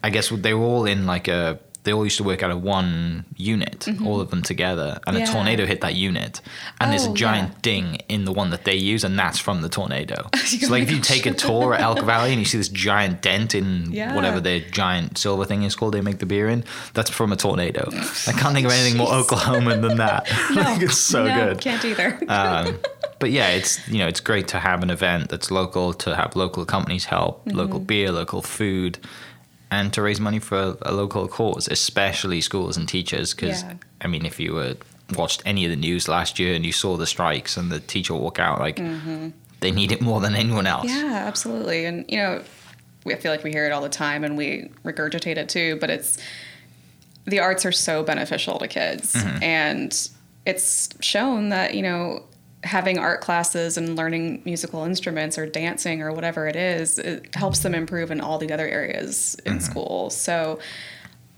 I 0.03 0.11
guess 0.11 0.29
they 0.31 0.55
were 0.55 0.65
all 0.65 0.87
in 0.87 1.07
like 1.07 1.29
a. 1.29 1.59
They 1.85 1.93
all 1.93 2.05
used 2.05 2.17
to 2.17 2.25
work 2.25 2.43
out 2.43 2.51
of 2.51 2.63
one 2.63 3.25
unit, 3.37 3.87
all 4.05 4.21
of 4.21 4.31
them 4.31 4.43
together, 4.43 5.01
and 5.07 5.17
a 5.17 5.21
Mm-hmm. 5.21 5.33
Tornado 5.33 5.67
hit 5.67 5.81
that 5.83 5.95
unit, 5.95 6.41
and 6.81 6.91
there's 6.91 7.07
a 7.07 7.11
Oh, 7.11 7.15
giant 7.15 7.51
yeah. 7.51 7.59
ding 7.63 7.95
in 8.09 8.25
the 8.25 8.33
one 8.33 8.51
that 8.51 8.65
they 8.65 8.75
use, 8.75 9.05
and 9.05 9.19
that's 9.19 9.39
from 9.39 9.63
the 9.63 9.69
tornado. 9.69 10.29
Oh 10.35 10.39
so 10.39 10.69
like 10.73 10.83
if 10.85 10.91
you 10.91 11.01
take 11.01 11.27
a 11.27 11.33
tour 11.47 11.75
at 11.75 11.81
Elk 11.81 12.01
Valley 12.03 12.31
and 12.31 12.39
you 12.41 12.45
see 12.47 12.59
this 12.59 12.69
giant 12.69 13.23
dent 13.23 13.55
in 13.55 13.93
Yeah. 13.93 14.15
whatever 14.15 14.41
their 14.41 14.61
giant 14.61 15.19
silver 15.19 15.45
thing 15.45 15.63
is 15.63 15.75
called 15.77 15.95
they 15.95 16.01
make 16.01 16.19
the 16.19 16.27
beer 16.27 16.49
in, 16.49 16.65
that's 16.95 17.11
from 17.11 17.33
a 17.33 17.37
tornado. 17.37 17.89
I 17.93 18.33
can't 18.33 18.55
think 18.55 18.67
of 18.67 18.73
anything 18.73 18.97
more 18.99 19.09
Oklahoman 19.23 19.83
than 19.83 19.97
that. 19.99 20.27
like 20.55 20.81
it's 20.83 20.99
so 20.99 21.25
no, 21.27 21.35
good. 21.35 21.61
Can't 21.61 21.85
either. 21.85 22.19
Um, 22.29 22.79
but 23.19 23.31
yeah, 23.31 23.49
it's 23.51 23.87
you 23.89 23.99
know 23.99 24.07
it's 24.09 24.21
great 24.21 24.49
to 24.49 24.59
have 24.59 24.83
an 24.83 24.91
event 24.91 25.29
that's 25.31 25.51
local, 25.51 25.93
to 25.95 26.15
have 26.17 26.35
local 26.37 26.65
companies 26.65 27.05
help, 27.07 27.43
local 27.47 27.79
Mm-hmm. 27.79 27.87
beer, 27.87 28.13
local 28.13 28.43
food, 28.43 28.99
and 29.75 29.93
to 29.93 30.03
raise 30.03 30.21
money 30.21 30.39
for 30.39 30.59
a, 30.59 30.77
a 30.83 30.93
local 30.93 31.29
cause, 31.29 31.69
especially 31.69 32.41
schools 32.41 32.77
and 32.77 32.89
teachers. 32.89 33.35
Because 33.35 33.63
Yeah. 33.63 33.75
I 34.01 34.07
mean, 34.09 34.25
if 34.27 34.39
you 34.41 34.55
were 34.55 34.77
watched 35.17 35.43
any 35.45 35.65
of 35.65 35.71
the 35.71 35.77
news 35.77 36.09
last 36.09 36.39
year 36.39 36.55
and 36.55 36.65
you 36.65 36.73
saw 36.73 36.97
the 36.97 37.07
strikes 37.07 37.57
and 37.57 37.71
the 37.71 37.81
teacher 37.81 38.15
walk 38.15 38.39
out, 38.39 38.59
like 38.61 38.81
they 39.61 39.71
need 39.71 39.93
it 39.93 40.01
more 40.01 40.21
than 40.21 40.35
anyone 40.35 40.67
else. 40.67 40.87
Mm-hmm. 40.91 41.07
yeah, 41.11 41.25
absolutely. 41.27 41.85
And 41.85 42.05
you 42.09 42.17
know, 42.19 42.43
we 43.05 43.13
I 43.15 43.17
feel 43.17 43.31
like 43.33 43.45
we 43.45 43.51
hear 43.53 43.67
it 43.67 43.73
all 43.73 43.83
the 43.83 43.89
time, 43.89 44.25
and 44.25 44.37
we 44.37 44.71
regurgitate 44.85 45.37
it 45.37 45.49
too. 45.49 45.77
But 45.81 45.91
it's 45.91 46.19
the 47.27 47.39
arts 47.41 47.65
are 47.67 47.73
so 47.73 48.03
beneficial 48.03 48.59
to 48.59 48.69
kids, 48.69 49.15
Mm-hmm. 49.15 49.43
and 49.43 50.09
it's 50.47 50.89
shown 51.01 51.49
that 51.51 51.75
you 51.75 51.83
know 51.83 52.23
having 52.65 52.99
art 52.99 53.21
classes 53.21 53.77
and 53.77 53.97
learning 53.97 54.43
musical 54.45 54.85
instruments 54.85 55.39
or 55.39 55.47
dancing 55.47 56.03
or 56.03 56.13
whatever 56.13 56.49
it 56.49 56.57
is 56.57 56.99
it 56.99 57.35
helps 57.35 57.61
them 57.61 57.75
improve 57.75 58.11
in 58.11 58.21
all 58.21 58.39
the 58.39 58.53
other 58.53 58.67
areas 58.67 59.37
in 59.47 59.61
school. 59.61 60.11
So 60.11 60.59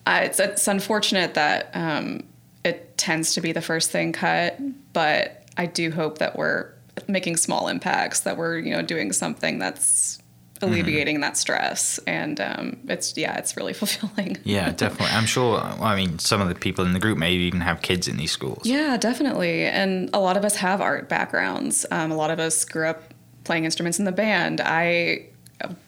uh, 0.07 0.21
it's, 0.23 0.39
it's 0.39 0.67
unfortunate 0.69 1.35
that 1.35 1.71
um, 1.75 2.23
it 2.67 2.97
tends 2.97 3.35
to 3.35 3.41
be 3.41 3.53
the 3.53 3.63
first 3.63 3.91
thing 3.91 4.13
cut 4.13 4.59
but 4.93 5.45
i 5.57 5.67
do 5.67 5.91
hope 5.91 6.19
that 6.19 6.37
we're 6.37 6.73
making 7.09 7.37
small 7.37 7.69
impacts 7.69 8.21
that 8.21 8.37
we're 8.37 8.59
you 8.59 8.75
know 8.75 8.83
doing 8.83 9.13
something 9.13 9.59
that's 9.59 10.19
alleviating 10.63 11.21
that 11.21 11.37
stress 11.37 11.99
and 12.07 12.41
um, 12.41 12.77
it's 12.89 13.17
yeah 13.17 13.37
it's 13.37 13.57
really 13.57 13.73
fulfilling 13.83 14.37
Yeah, 14.45 14.73
definitely. 14.73 15.15
I'm 15.15 15.27
sure. 15.27 15.59
I 15.61 15.97
mean, 15.97 16.19
some 16.19 16.41
of 16.41 16.49
the 16.49 16.55
people 16.55 16.85
in 16.85 16.93
the 16.93 17.01
group 17.01 17.19
may 17.19 17.33
even 17.33 17.61
have 17.61 17.83
kids 17.83 18.09
in 18.09 18.17
these 18.17 18.31
schools. 18.31 18.63
Yeah, 18.65 18.97
definitely. 18.97 19.65
And 19.65 20.11
a 20.15 20.21
lot 20.21 20.37
of 20.37 20.45
us 20.45 20.57
have 20.57 20.81
art 20.81 21.09
backgrounds. 21.09 21.85
Um, 21.91 22.11
a 22.11 22.17
lot 22.17 22.31
of 22.31 22.39
us 22.39 22.65
grew 22.65 22.87
up 22.87 23.15
playing 23.45 23.65
instruments 23.65 23.99
in 23.99 24.05
the 24.05 24.13
band. 24.13 24.61
I 24.61 25.27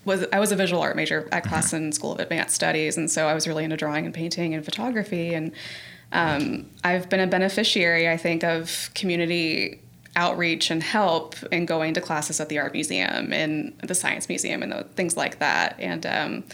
was 0.04 0.26
I 0.32 0.38
was 0.38 0.52
a 0.52 0.56
visual 0.56 0.80
art 0.82 0.96
major 0.96 1.28
at 1.32 1.44
Classen 1.44 1.92
School 1.92 2.12
of 2.12 2.20
Advanced 2.20 2.54
Studies, 2.54 2.96
and 2.96 3.10
so 3.10 3.26
I 3.26 3.34
was 3.34 3.46
really 3.46 3.64
into 3.64 3.76
drawing 3.76 4.06
and 4.06 4.14
painting 4.14 4.54
and 4.54 4.64
photography. 4.64 5.34
And 5.34 5.52
um, 6.12 6.66
I've 6.84 7.08
been 7.08 7.20
a 7.20 7.26
beneficiary, 7.26 8.08
I 8.08 8.16
think, 8.16 8.44
of 8.44 8.90
community 8.94 9.82
outreach 10.16 10.70
and 10.70 10.82
help 10.82 11.36
in 11.52 11.66
going 11.66 11.94
to 11.94 12.00
classes 12.00 12.40
at 12.40 12.48
the 12.48 12.58
art 12.58 12.72
museum 12.72 13.32
and 13.32 13.78
the 13.82 13.94
science 13.94 14.28
museum 14.28 14.62
and 14.62 14.72
the, 14.72 14.84
things 14.94 15.16
like 15.16 15.38
that. 15.38 15.76
And 15.78 16.06
um, 16.06 16.44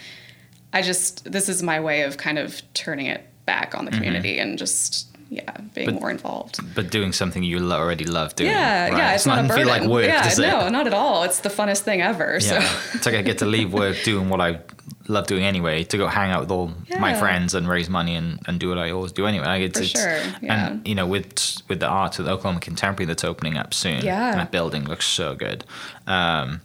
I 0.73 0.83
just 0.83 1.31
this 1.31 1.49
is 1.49 1.62
my 1.62 1.81
way 1.81 2.03
of 2.03 2.17
kind 2.17 2.38
of 2.38 2.62
turning 2.75 3.07
it 3.07 3.27
back 3.47 3.75
on 3.77 3.85
the 3.85 3.90
community 3.90 4.38
and 4.38 4.59
just 4.59 5.13
yeah 5.35 5.57
being. 5.75 5.87
But- 5.87 6.01
more 6.01 6.11
involved. 6.11 6.59
But 6.75 6.90
doing 6.90 7.12
something 7.12 7.42
you 7.42 7.59
already 7.73 8.05
love 8.05 8.35
doing. 8.37 8.51
Yeah, 8.51 8.88
right? 8.88 8.97
yeah, 8.99 9.14
it's, 9.14 9.27
not, 9.27 9.38
a 9.38 9.42
doesn't 9.42 9.49
burden. 9.49 9.64
feel 9.64 9.68
like 9.75 9.90
work. 9.90 10.07
yeah, 10.07 10.35
no, 10.38 10.68
not 10.68 10.87
at 10.87 10.94
all. 10.94 11.25
It's 11.25 11.40
the 11.40 11.49
funnest 11.49 11.81
thing 11.81 12.01
ever. 12.03 12.38
Yeah. 12.40 12.61
So 12.61 12.97
it's 12.97 13.07
like 13.07 13.14
I 13.16 13.23
get 13.23 13.38
to 13.38 13.47
leave 13.47 13.73
work 13.73 13.97
doing 14.05 14.29
what 14.29 14.40
I 14.40 14.61
love 15.09 15.27
doing 15.27 15.44
anyway, 15.44 15.85
to 15.85 15.97
go 15.99 16.07
hang 16.07 16.31
out 16.31 16.40
with 16.40 16.51
all 16.51 16.73
my 16.99 17.14
friends 17.14 17.55
and 17.55 17.68
raise 17.68 17.90
money 17.90 18.14
and, 18.14 18.40
and 18.47 18.59
do 18.59 18.68
what 18.70 18.79
I 18.79 18.90
always 18.90 19.12
do 19.12 19.27
anyway. 19.27 19.44
Like 19.47 19.62
it's, 19.62 19.79
For 19.79 19.85
it's, 19.85 19.92
sure, 19.92 20.38
yeah. 20.42 20.68
And 20.68 20.88
you 20.88 20.94
know, 20.94 21.07
with 21.07 21.62
with 21.68 21.81
the 21.81 21.88
art 21.88 22.18
of 22.18 22.25
the 22.25 22.33
Oklahoma 22.33 22.61
Contemporary 22.61 23.07
that's 23.07 23.25
opening 23.25 23.57
up 23.57 23.75
soon, 23.75 24.03
Yeah. 24.05 24.35
that 24.37 24.51
building 24.51 24.85
looks 24.85 25.07
so 25.07 25.35
good. 25.35 25.64
Um, 26.07 26.61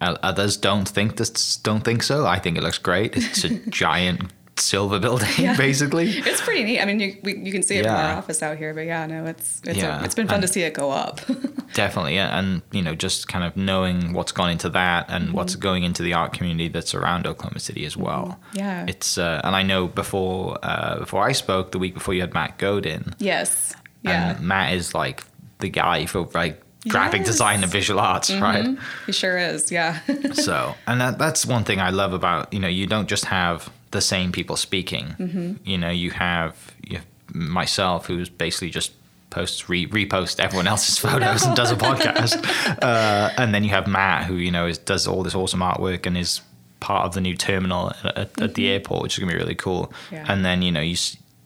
others 0.00 0.56
don't 0.56 0.88
think 0.88 1.16
this, 1.16 1.56
don't 1.58 1.84
think 1.84 2.02
so. 2.02 2.26
I 2.26 2.38
think 2.38 2.56
it 2.56 2.62
looks 2.62 2.78
great. 2.78 3.16
It's 3.16 3.44
a 3.44 3.50
giant 3.70 4.32
silver 4.60 4.98
building, 4.98 5.28
Yeah. 5.38 5.56
basically. 5.68 6.08
it's 6.10 6.40
pretty 6.40 6.64
neat. 6.64 6.80
I 6.80 6.84
mean, 6.84 7.00
you 7.00 7.16
we, 7.22 7.36
you 7.38 7.52
can 7.52 7.62
see 7.62 7.76
it 7.78 7.84
from 7.84 7.94
our 7.94 8.16
office 8.18 8.42
out 8.42 8.56
here, 8.58 8.72
but 8.74 8.82
yeah, 8.86 9.06
no, 9.06 9.24
it's 9.26 9.60
it's 9.64 9.78
Yeah, 9.78 10.00
a, 10.00 10.04
it's 10.04 10.14
been 10.14 10.26
fun 10.26 10.36
and- 10.36 10.42
to 10.42 10.48
see 10.48 10.62
it 10.62 10.74
go 10.74 10.90
up. 10.90 11.20
Definitely, 11.72 12.16
yeah, 12.16 12.36
and 12.38 12.62
you 12.72 12.82
know, 12.82 12.94
just 12.96 13.28
kind 13.28 13.44
of 13.44 13.56
knowing 13.56 14.12
what's 14.12 14.32
gone 14.32 14.50
into 14.50 14.68
that 14.70 15.06
and 15.08 15.32
what's 15.32 15.54
going 15.56 15.84
into 15.84 16.02
the 16.02 16.12
art 16.14 16.32
community 16.32 16.68
that's 16.68 16.94
around 16.94 17.26
Oklahoma 17.26 17.60
City 17.60 17.84
as 17.84 17.96
well. 17.96 18.40
Yeah. 18.54 18.86
it's 18.88 19.18
uh, 19.18 19.40
and 19.44 19.54
I 19.54 19.62
know 19.62 19.86
before 19.86 20.58
uh, 20.62 20.98
before 20.98 21.22
I 21.22 21.32
spoke 21.32 21.70
the 21.72 21.78
week 21.78 21.94
before 21.94 22.12
you 22.14 22.20
had 22.22 22.34
Matt 22.34 22.58
Godin, 22.58 23.14
yes. 23.18 23.74
Yeah. 24.02 24.30
and 24.32 24.40
Matt 24.46 24.74
is 24.74 24.94
like 24.94 25.22
the 25.60 25.68
guy 25.68 26.06
for 26.06 26.28
like 26.34 26.60
graphic 26.88 27.20
Yes. 27.20 27.26
design 27.28 27.62
and 27.62 27.70
visual 27.70 28.00
arts, 28.00 28.32
right? 28.32 28.66
He 29.06 29.12
sure 29.12 29.36
is. 29.38 29.70
Yeah. 29.70 30.00
so 30.32 30.74
and 30.86 31.00
that, 31.00 31.18
that's 31.18 31.44
one 31.46 31.62
thing 31.64 31.78
i 31.80 31.90
love 31.90 32.12
about 32.14 32.52
you 32.52 32.58
know 32.58 32.68
you 32.68 32.86
don't 32.86 33.08
just 33.08 33.26
have 33.26 33.70
the 33.90 34.00
same 34.00 34.30
people 34.32 34.56
speaking 34.56 35.14
Mm-hmm. 35.18 35.52
you 35.64 35.78
know 35.78 35.90
you 35.90 36.10
have, 36.12 36.54
you 36.88 36.96
have 36.98 37.06
myself 37.34 38.06
who's 38.06 38.28
basically 38.28 38.70
just 38.70 38.92
posts 39.30 39.68
re- 39.68 39.86
repost 39.86 40.40
everyone 40.40 40.66
else's 40.66 40.98
photos 41.04 41.44
and 41.44 41.54
does 41.56 41.70
a 41.70 41.76
podcast 41.76 42.34
uh, 42.82 43.30
and 43.36 43.54
then 43.54 43.62
you 43.64 43.70
have 43.70 43.86
matt 43.86 44.24
who 44.26 44.34
you 44.34 44.50
know 44.50 44.66
is, 44.66 44.78
does 44.78 45.06
all 45.06 45.22
this 45.22 45.34
awesome 45.34 45.60
artwork 45.60 46.06
and 46.06 46.16
is 46.16 46.40
part 46.80 47.04
of 47.04 47.14
the 47.14 47.20
new 47.20 47.36
terminal 47.36 47.90
at, 48.04 48.16
at, 48.18 48.40
at 48.42 48.54
the 48.54 48.68
airport 48.68 49.02
which 49.02 49.14
is 49.14 49.18
gonna 49.20 49.32
be 49.32 49.38
really 49.38 49.54
cool 49.54 49.86
Mm-hmm. 49.86 50.14
Yeah. 50.14 50.24
and 50.32 50.44
then 50.44 50.62
you 50.62 50.72
know 50.72 50.80
you 50.80 50.96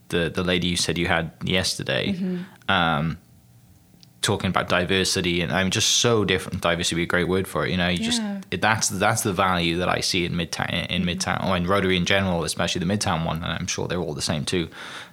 the 0.08 0.30
the 0.30 0.42
lady 0.42 0.68
you 0.68 0.76
said 0.76 0.96
you 0.98 1.06
had 1.06 1.30
yesterday 1.42 2.12
Mm-hmm. 2.12 2.70
um, 2.70 3.18
talking 4.24 4.48
about 4.50 4.68
diversity 4.68 5.40
and 5.42 5.52
I'm 5.52 5.70
just 5.70 5.88
so 5.98 6.24
different. 6.24 6.60
Diversity 6.62 6.96
would 6.96 7.00
be 7.00 7.04
a 7.04 7.06
great 7.06 7.28
word 7.28 7.46
for 7.46 7.64
it. 7.64 7.70
You 7.70 7.76
know, 7.76 7.88
you 7.88 7.98
Yeah. 7.98 8.06
just 8.06 8.22
it, 8.50 8.60
that's 8.60 8.88
that's 8.88 9.22
the 9.22 9.32
value 9.32 9.78
that 9.78 9.88
I 9.88 10.00
see 10.00 10.24
in 10.24 10.32
Midtown 10.32 10.68
in 10.90 11.02
mm-hmm. 11.02 11.08
Midtown 11.08 11.46
or 11.46 11.56
in 11.56 11.66
Rotary 11.66 11.96
in 11.96 12.06
general, 12.06 12.42
especially 12.44 12.80
the 12.84 12.92
Midtown 12.92 13.24
one, 13.24 13.36
and 13.44 13.52
I'm 13.52 13.66
sure 13.66 13.86
they're 13.86 14.00
all 14.00 14.14
the 14.14 14.22
same 14.22 14.44
too, 14.44 14.68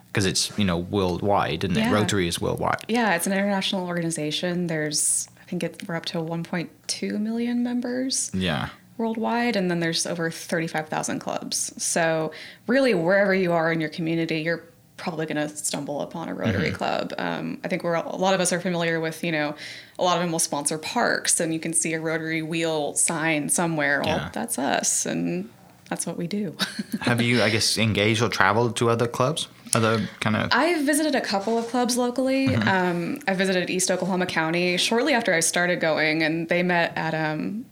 because 0.07 0.25
it's 0.25 0.57
you 0.57 0.65
know 0.65 0.77
worldwide, 0.77 1.63
isn't 1.63 1.77
it? 1.77 1.81
Yeah. 1.81 1.93
Rotary 1.93 2.27
is 2.27 2.41
worldwide. 2.41 2.85
Yeah, 2.87 3.15
it's 3.15 3.27
an 3.27 3.33
international 3.33 3.87
organization. 3.87 4.67
There's, 4.67 5.27
I 5.41 5.45
think 5.45 5.63
it, 5.63 5.83
we're 5.87 5.95
up 5.95 6.05
to 6.07 6.17
1.2 6.17 7.19
million 7.19 7.63
members 7.63 8.31
Yeah, 8.33 8.69
worldwide, 8.97 9.55
and 9.55 9.69
then 9.69 9.79
there's 9.79 10.05
over 10.05 10.29
35,000 10.31 11.19
clubs. 11.19 11.73
So, 11.83 12.31
really, 12.67 12.93
wherever 12.93 13.33
you 13.33 13.51
are 13.51 13.71
in 13.71 13.79
your 13.81 13.89
community, 13.89 14.39
you're 14.41 14.63
probably 15.01 15.25
going 15.25 15.49
to 15.49 15.53
stumble 15.53 16.01
upon 16.01 16.29
a 16.29 16.33
Rotary 16.33 16.67
Mm-hmm. 16.67 16.75
Club. 16.75 17.13
Um, 17.17 17.59
I 17.63 17.67
think 17.67 17.83
we're 17.83 17.95
a 17.95 18.15
lot 18.15 18.35
of 18.35 18.39
us 18.39 18.53
are 18.53 18.59
familiar 18.61 18.99
with, 18.99 19.23
you 19.23 19.31
know, 19.31 19.55
a 19.97 20.03
lot 20.03 20.15
of 20.15 20.21
them 20.21 20.31
will 20.31 20.39
sponsor 20.39 20.77
parks, 20.77 21.39
and 21.39 21.53
you 21.53 21.59
can 21.59 21.73
see 21.73 21.93
a 21.93 21.99
Rotary 21.99 22.43
wheel 22.43 22.93
sign 22.93 23.49
somewhere. 23.49 24.03
Well, 24.05 24.29
that's 24.31 24.59
us, 24.59 25.07
and 25.07 25.49
that's 25.89 26.05
what 26.05 26.17
we 26.17 26.27
do. 26.27 26.55
have 27.01 27.19
you 27.19 27.41
I 27.41 27.49
guess 27.49 27.77
engaged 27.77 28.21
or 28.21 28.29
traveled 28.29 28.75
to 28.77 28.89
other 28.89 29.07
clubs, 29.07 29.47
other 29.73 30.07
kind 30.19 30.35
of 30.35 30.49
I've 30.51 30.85
visited 30.85 31.15
a 31.15 31.21
couple 31.21 31.57
of 31.57 31.67
clubs 31.67 31.97
locally. 31.97 32.55
Um, 32.55 33.19
I 33.27 33.33
visited 33.33 33.71
East 33.71 33.89
Oklahoma 33.89 34.27
County 34.27 34.77
shortly 34.77 35.13
after 35.13 35.33
I 35.33 35.39
started 35.39 35.79
going, 35.79 36.21
and 36.21 36.47
they 36.47 36.61
met 36.61 36.93
at 36.95 37.15
um, 37.15 37.65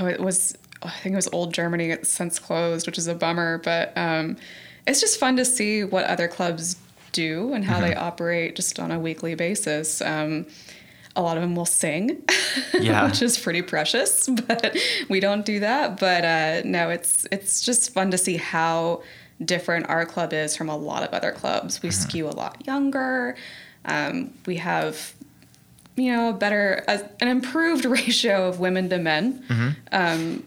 oh, 0.00 0.06
it 0.06 0.20
was 0.20 0.58
I 0.82 0.90
think 0.90 1.12
it 1.12 1.16
was 1.16 1.28
Old 1.32 1.54
Germany. 1.54 1.90
It's 1.90 2.08
since 2.08 2.40
closed, 2.40 2.86
which 2.86 2.98
is 2.98 3.06
a 3.06 3.14
bummer. 3.14 3.58
But 3.58 3.96
um, 3.96 4.36
it's 4.86 5.00
just 5.00 5.18
fun 5.18 5.36
to 5.36 5.44
see 5.44 5.84
what 5.84 6.04
other 6.06 6.28
clubs 6.28 6.76
do 7.12 7.52
and 7.52 7.64
how 7.64 7.78
they 7.80 7.94
operate 7.94 8.56
just 8.56 8.78
on 8.80 8.90
a 8.90 8.98
weekly 8.98 9.34
basis. 9.34 10.00
Um, 10.00 10.46
a 11.14 11.20
lot 11.20 11.36
of 11.36 11.42
them 11.42 11.54
will 11.54 11.66
sing, 11.66 12.22
Yeah. 12.80 13.04
which 13.06 13.20
is 13.20 13.38
pretty 13.38 13.60
precious, 13.62 14.28
but 14.48 14.76
we 15.10 15.20
don't 15.20 15.44
do 15.44 15.60
that. 15.60 16.00
But 16.00 16.24
uh, 16.24 16.62
no, 16.64 16.88
it's 16.88 17.26
it's 17.30 17.60
just 17.60 17.92
fun 17.92 18.10
to 18.12 18.18
see 18.18 18.38
how 18.38 19.02
different 19.44 19.88
our 19.90 20.06
club 20.06 20.32
is 20.32 20.56
from 20.56 20.68
a 20.70 20.76
lot 20.76 21.02
of 21.02 21.10
other 21.12 21.32
clubs. 21.32 21.82
We 21.82 21.90
skew 21.90 22.28
a 22.28 22.30
lot 22.30 22.66
younger. 22.66 23.36
Um, 23.84 24.32
we 24.46 24.56
have, 24.56 25.12
you 25.96 26.12
know, 26.12 26.30
a 26.30 26.32
better, 26.32 26.82
an 27.20 27.28
improved 27.28 27.84
ratio 27.98 28.48
of 28.48 28.58
women 28.60 28.88
to 28.88 28.98
men. 28.98 29.76
Um, 29.92 30.44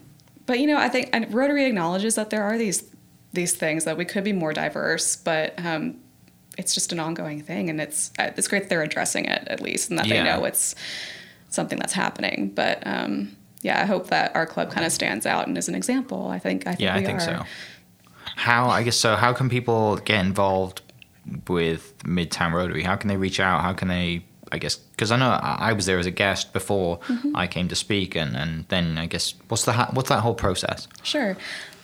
but 0.48 0.60
you 0.60 0.66
know, 0.68 0.78
I 0.78 0.90
think 0.90 1.10
and 1.14 1.32
Rotary 1.34 1.66
acknowledges 1.66 2.16
that 2.16 2.30
there 2.32 2.42
are 2.44 2.58
these 2.58 2.84
these 3.36 3.54
things 3.54 3.84
that 3.84 3.98
we 3.98 4.06
could 4.06 4.24
be 4.24 4.34
more 4.34 4.54
diverse, 4.54 5.16
but 5.16 5.54
um, 5.64 5.98
it's 6.58 6.74
just 6.74 6.92
an 6.92 7.00
ongoing 7.00 7.42
thing, 7.42 7.70
and 7.70 7.80
it's 7.82 8.12
uh, 8.20 8.32
it's 8.38 8.48
great 8.48 8.64
that 8.64 8.70
they're 8.70 8.82
addressing 8.84 9.26
it 9.26 9.48
at 9.48 9.62
least, 9.62 9.90
and 9.90 10.00
that 10.00 10.08
Yeah. 10.08 10.24
they 10.24 10.30
know 10.30 10.46
it's 10.46 10.76
something 11.50 11.78
that's 11.78 11.94
happening. 11.94 12.52
But 12.56 12.86
um, 12.88 13.36
yeah, 13.62 13.82
I 13.82 13.86
hope 13.86 14.08
that 14.08 14.36
our 14.36 14.46
club 14.46 14.72
kind 14.72 14.86
of 14.86 14.92
stands 14.92 15.26
out 15.26 15.48
and 15.48 15.58
is 15.58 15.68
an 15.70 15.76
example. 15.76 16.28
I 16.30 16.40
think 16.40 16.66
I 16.68 16.72
think 16.72 16.82
yeah, 16.82 16.96
I 16.96 17.04
think 17.04 17.20
are. 17.20 17.22
so. 17.22 17.44
How 18.38 18.70
I 18.70 18.84
guess 18.84 18.98
so. 18.98 19.16
How 19.16 19.34
can 19.34 19.50
people 19.50 19.98
get 19.98 20.26
involved 20.26 20.82
with 21.48 21.98
Midtown 22.00 22.54
Rotary? 22.54 22.84
How 22.84 22.96
can 22.96 23.08
they 23.08 23.18
reach 23.18 23.40
out? 23.40 23.62
How 23.62 23.74
can 23.74 23.88
they? 23.88 24.26
I 24.52 24.58
guess 24.60 24.76
because 24.76 25.12
I 25.12 25.18
know 25.18 25.30
I 25.30 25.58
I 25.70 25.74
was 25.74 25.86
there 25.86 26.00
as 26.00 26.06
a 26.06 26.12
guest 26.12 26.54
before 26.54 27.00
Mm-hmm. 27.00 27.36
I 27.36 27.48
came 27.48 27.68
to 27.68 27.76
speak, 27.76 28.16
and, 28.16 28.36
and 28.36 28.66
then 28.70 28.98
I 28.98 29.06
guess 29.08 29.34
what's 29.48 29.66
the 29.66 29.74
what's 29.94 30.10
that 30.10 30.20
whole 30.22 30.36
process? 30.36 30.88
Sure. 31.04 31.36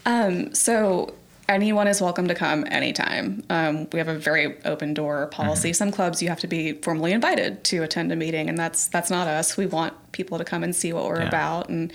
Um, 0.05 0.53
so 0.53 1.13
anyone 1.51 1.87
is 1.87 2.01
welcome 2.01 2.27
to 2.27 2.35
come 2.35 2.65
anytime. 2.71 3.43
Um, 3.49 3.87
we 3.91 3.99
have 3.99 4.07
a 4.07 4.17
very 4.17 4.57
open 4.63 4.93
door 4.93 5.27
policy. 5.27 5.73
Some 5.73 5.91
clubs 5.91 6.21
you 6.23 6.29
have 6.29 6.39
to 6.39 6.47
be 6.47 6.73
formally 6.73 7.11
invited 7.11 7.63
to 7.65 7.83
attend 7.83 8.11
a 8.11 8.15
meeting, 8.15 8.49
and 8.49 8.57
that's 8.57 8.87
that's 8.87 9.09
not 9.11 9.27
us. 9.27 9.57
We 9.57 9.65
want 9.67 9.93
people 10.13 10.37
to 10.37 10.43
come 10.43 10.63
and 10.63 10.75
see 10.75 10.93
what 10.93 11.05
we're 11.05 11.19
Yeah. 11.21 11.27
about 11.27 11.69
and 11.69 11.93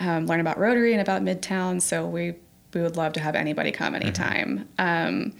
um, 0.00 0.26
learn 0.26 0.40
about 0.40 0.58
Rotary 0.58 0.92
and 0.92 1.00
about 1.00 1.22
Midtown. 1.22 1.80
So 1.80 2.06
we 2.06 2.34
we 2.74 2.82
would 2.82 2.96
love 2.96 3.12
to 3.14 3.20
have 3.20 3.34
anybody 3.34 3.72
come 3.72 3.94
anytime. 3.94 4.68
Um, 4.78 5.32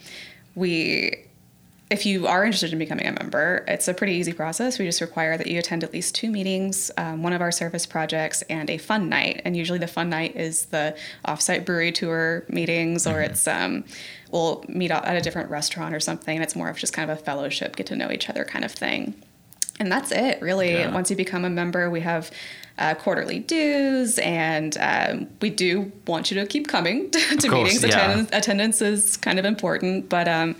we 0.55 1.26
if 1.89 2.05
you 2.05 2.27
are 2.27 2.45
interested 2.45 2.73
in 2.73 2.79
becoming 2.81 3.07
a 3.07 3.13
member, 3.13 3.65
it's 3.69 3.87
a 3.87 3.95
pretty 3.95 4.15
easy 4.15 4.33
process. 4.33 4.79
We 4.79 4.87
just 4.87 5.01
require 5.01 5.39
that 5.39 5.47
you 5.47 5.59
attend 5.59 5.85
at 5.85 5.93
least 5.93 6.17
two 6.17 6.31
meetings, 6.31 6.91
um, 6.97 7.23
one 7.23 7.33
of 7.33 7.41
our 7.41 7.53
service 7.53 7.87
projects, 7.87 8.43
and 8.43 8.69
a 8.69 8.79
fun 8.79 9.09
night. 9.09 9.43
And 9.45 9.57
usually 9.57 9.79
the 9.79 9.87
fun 9.87 10.09
night 10.09 10.35
is 10.35 10.67
the 10.67 10.97
offsite 11.25 11.65
brewery 11.65 11.93
tour 11.93 12.45
meetings, 12.49 13.07
or 13.07 13.21
it's 13.21 13.47
um, 13.47 13.85
we'll 14.33 14.65
meet 14.69 14.91
at 14.91 15.17
a 15.17 15.21
different 15.21 15.49
restaurant 15.49 15.95
or 15.95 16.01
something. 16.01 16.43
It's 16.43 16.57
more 16.57 16.69
of 16.69 16.77
just 16.77 16.93
kind 16.93 17.09
of 17.09 17.19
a 17.19 17.23
fellowship, 17.23 17.77
get 17.77 17.87
to 17.87 17.97
know 17.97 18.11
each 18.11 18.29
other 18.29 18.45
kind 18.45 18.65
of 18.65 18.73
thing. 18.73 19.15
And 19.79 19.93
that's 19.93 20.11
it, 20.11 20.41
really. 20.43 20.73
Yeah. 20.73 20.93
Once 20.93 21.11
you 21.11 21.17
become 21.17 21.45
a 21.45 21.51
member, 21.51 21.89
we 21.89 22.01
have 22.01 22.33
uh, 22.79 22.95
quarterly 22.95 23.39
dues, 23.39 24.19
and 24.19 24.77
um, 24.81 25.29
we 25.41 25.51
do 25.51 25.93
want 26.07 26.33
you 26.33 26.41
to 26.41 26.47
keep 26.47 26.67
coming 26.67 27.11
to, 27.13 27.37
to 27.37 27.49
course, 27.49 27.75
meetings. 27.75 27.83
yeah. 27.85 27.89
Attendance, 27.89 28.31
attendance 28.33 28.83
is 28.83 29.17
kind 29.17 29.39
of 29.39 29.45
important, 29.45 30.09
but 30.09 30.27
um, 30.27 30.57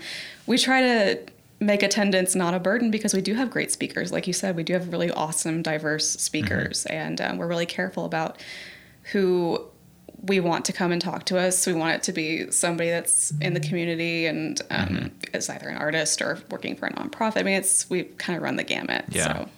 we 0.47 0.57
try 0.57 0.81
to 0.81 1.19
make 1.59 1.83
attendance 1.83 2.35
not 2.35 2.53
a 2.53 2.59
burden 2.59 2.91
because 2.91 3.13
we 3.13 3.21
do 3.21 3.33
have 3.33 3.49
great 3.49 3.71
speakers. 3.71 4.11
Like 4.11 4.27
you 4.27 4.33
said, 4.33 4.55
we 4.55 4.63
do 4.63 4.73
have 4.73 4.91
really 4.91 5.11
awesome, 5.11 5.61
diverse 5.61 6.09
speakers, 6.09 6.85
and 6.87 7.19
um, 7.21 7.37
we're 7.37 7.47
really 7.47 7.65
careful 7.65 8.05
about 8.05 8.41
who 9.11 9.63
we 10.23 10.39
want 10.39 10.65
to 10.65 10.73
come 10.73 10.91
and 10.91 11.01
talk 11.01 11.25
to 11.25 11.37
us. 11.37 11.65
We 11.67 11.73
want 11.73 11.95
it 11.95 12.03
to 12.03 12.11
be 12.11 12.51
somebody 12.51 12.89
that's 12.89 13.31
in 13.39 13.53
the 13.53 13.59
community 13.59 14.25
and 14.25 14.59
um, 14.71 15.11
is 15.33 15.49
either 15.49 15.69
an 15.69 15.77
artist 15.77 16.21
or 16.21 16.39
working 16.49 16.75
for 16.75 16.87
a 16.87 16.93
nonprofit. 16.93 17.37
I 17.37 17.43
mean, 17.43 17.55
it's 17.55 17.89
we 17.89 18.03
kind 18.03 18.35
of 18.35 18.43
run 18.43 18.55
the 18.55 18.63
gamut. 18.63 19.05
Yeah. 19.09 19.43
So. 19.43 19.49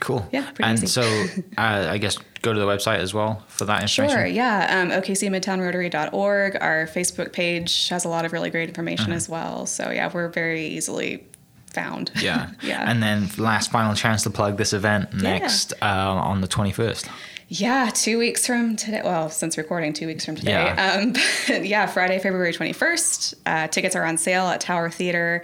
Cool. 0.00 0.26
Yeah, 0.32 0.50
pretty 0.50 0.64
and 0.64 0.78
easy. 0.78 0.86
so 0.86 1.02
uh, 1.58 1.88
I 1.90 1.98
guess 1.98 2.18
go 2.42 2.52
to 2.52 2.60
the 2.60 2.66
website 2.66 2.98
as 2.98 3.14
well 3.14 3.42
for 3.48 3.64
that 3.64 3.82
information. 3.82 4.16
Sure, 4.16 4.26
yeah. 4.26 4.82
Um, 4.82 4.90
OKCMidtownRotary.org. 4.90 6.56
Our 6.60 6.86
Facebook 6.86 7.32
page 7.32 7.88
has 7.88 8.04
a 8.04 8.08
lot 8.08 8.24
of 8.24 8.32
really 8.32 8.50
great 8.50 8.68
information 8.68 9.12
as 9.12 9.28
well. 9.28 9.66
So, 9.66 9.90
yeah, 9.90 10.10
we're 10.12 10.28
very 10.28 10.66
easily 10.66 11.26
found. 11.72 12.12
Mm-hmm. 12.12 12.24
Yeah. 12.24 12.50
yeah. 12.62 12.90
And 12.90 13.02
then 13.02 13.28
last 13.38 13.70
final 13.70 13.94
chance 13.94 14.22
to 14.24 14.30
plug 14.30 14.56
this 14.56 14.72
event 14.72 15.12
next 15.14 15.72
uh, 15.82 15.86
on 15.86 16.40
the 16.40 16.48
21st. 16.48 17.08
yeah, 17.48 17.90
two 17.92 18.18
weeks 18.18 18.46
from 18.46 18.76
today. 18.76 19.02
Well, 19.04 19.28
since 19.30 19.58
recording, 19.58 19.92
two 19.92 20.06
weeks 20.06 20.24
from 20.24 20.36
today. 20.36 20.52
Yeah. 20.52 21.00
Um, 21.00 21.14
yeah, 21.64 21.86
Friday, 21.86 22.18
February 22.18 22.52
21st. 22.52 23.34
Uh, 23.46 23.68
tickets 23.68 23.96
are 23.96 24.04
on 24.04 24.16
sale 24.16 24.46
at 24.46 24.60
Tower 24.60 24.90
Theater. 24.90 25.42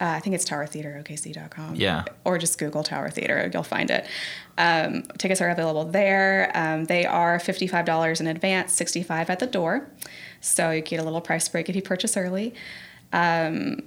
Uh, 0.00 0.06
I 0.16 0.20
think 0.20 0.34
it's 0.34 0.48
towertheaterokc.com. 0.48 1.74
Yeah. 1.76 2.04
Or 2.24 2.38
just 2.38 2.58
Google 2.58 2.82
Tower 2.82 3.10
Theater, 3.10 3.50
you'll 3.52 3.62
find 3.62 3.90
it. 3.90 4.06
Um, 4.56 5.02
tickets 5.18 5.40
are 5.40 5.50
available 5.50 5.84
there. 5.84 6.50
Um, 6.54 6.86
they 6.86 7.04
are 7.04 7.38
$55 7.38 8.20
in 8.20 8.26
advance, 8.26 8.72
65 8.72 9.28
at 9.30 9.38
the 9.40 9.46
door. 9.46 9.90
So 10.40 10.70
you 10.70 10.80
get 10.80 11.00
a 11.00 11.02
little 11.02 11.20
price 11.20 11.48
break 11.48 11.68
if 11.68 11.76
you 11.76 11.82
purchase 11.82 12.16
early. 12.16 12.54
Um, 13.12 13.80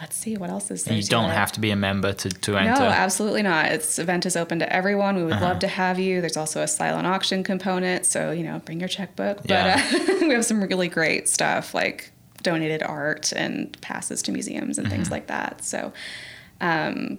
let's 0.00 0.14
see, 0.14 0.36
what 0.36 0.50
else 0.50 0.70
is 0.70 0.84
there? 0.84 0.94
And 0.94 1.02
you 1.02 1.08
don't 1.08 1.30
have 1.30 1.50
to 1.52 1.60
be 1.60 1.70
a 1.70 1.76
member 1.76 2.12
to, 2.12 2.28
to 2.28 2.50
No, 2.52 2.56
enter. 2.58 2.72
No, 2.80 2.86
absolutely 2.86 3.42
not. 3.42 3.70
This 3.70 3.98
event 3.98 4.26
is 4.26 4.36
open 4.36 4.58
to 4.60 4.72
everyone. 4.72 5.16
We 5.16 5.24
would 5.24 5.32
Uh-huh. 5.34 5.44
love 5.44 5.58
to 5.60 5.68
have 5.68 5.98
you. 5.98 6.20
There's 6.20 6.36
also 6.36 6.62
a 6.62 6.68
silent 6.68 7.06
auction 7.06 7.42
component, 7.42 8.06
so 8.06 8.30
you 8.30 8.44
know, 8.44 8.60
bring 8.64 8.78
your 8.78 8.88
checkbook. 8.88 9.38
Yeah. 9.44 9.82
But 9.90 10.08
uh, 10.10 10.14
we 10.20 10.34
have 10.34 10.44
some 10.44 10.62
really 10.62 10.88
great 10.88 11.28
stuff 11.28 11.74
like 11.74 12.12
donated 12.50 12.82
art 12.82 13.32
and 13.34 13.76
passes 13.80 14.22
to 14.22 14.30
museums 14.32 14.78
and 14.78 14.86
Mm-hmm. 14.86 14.96
things 14.96 15.10
like 15.10 15.26
that. 15.26 15.64
So, 15.64 15.92
um, 16.60 17.18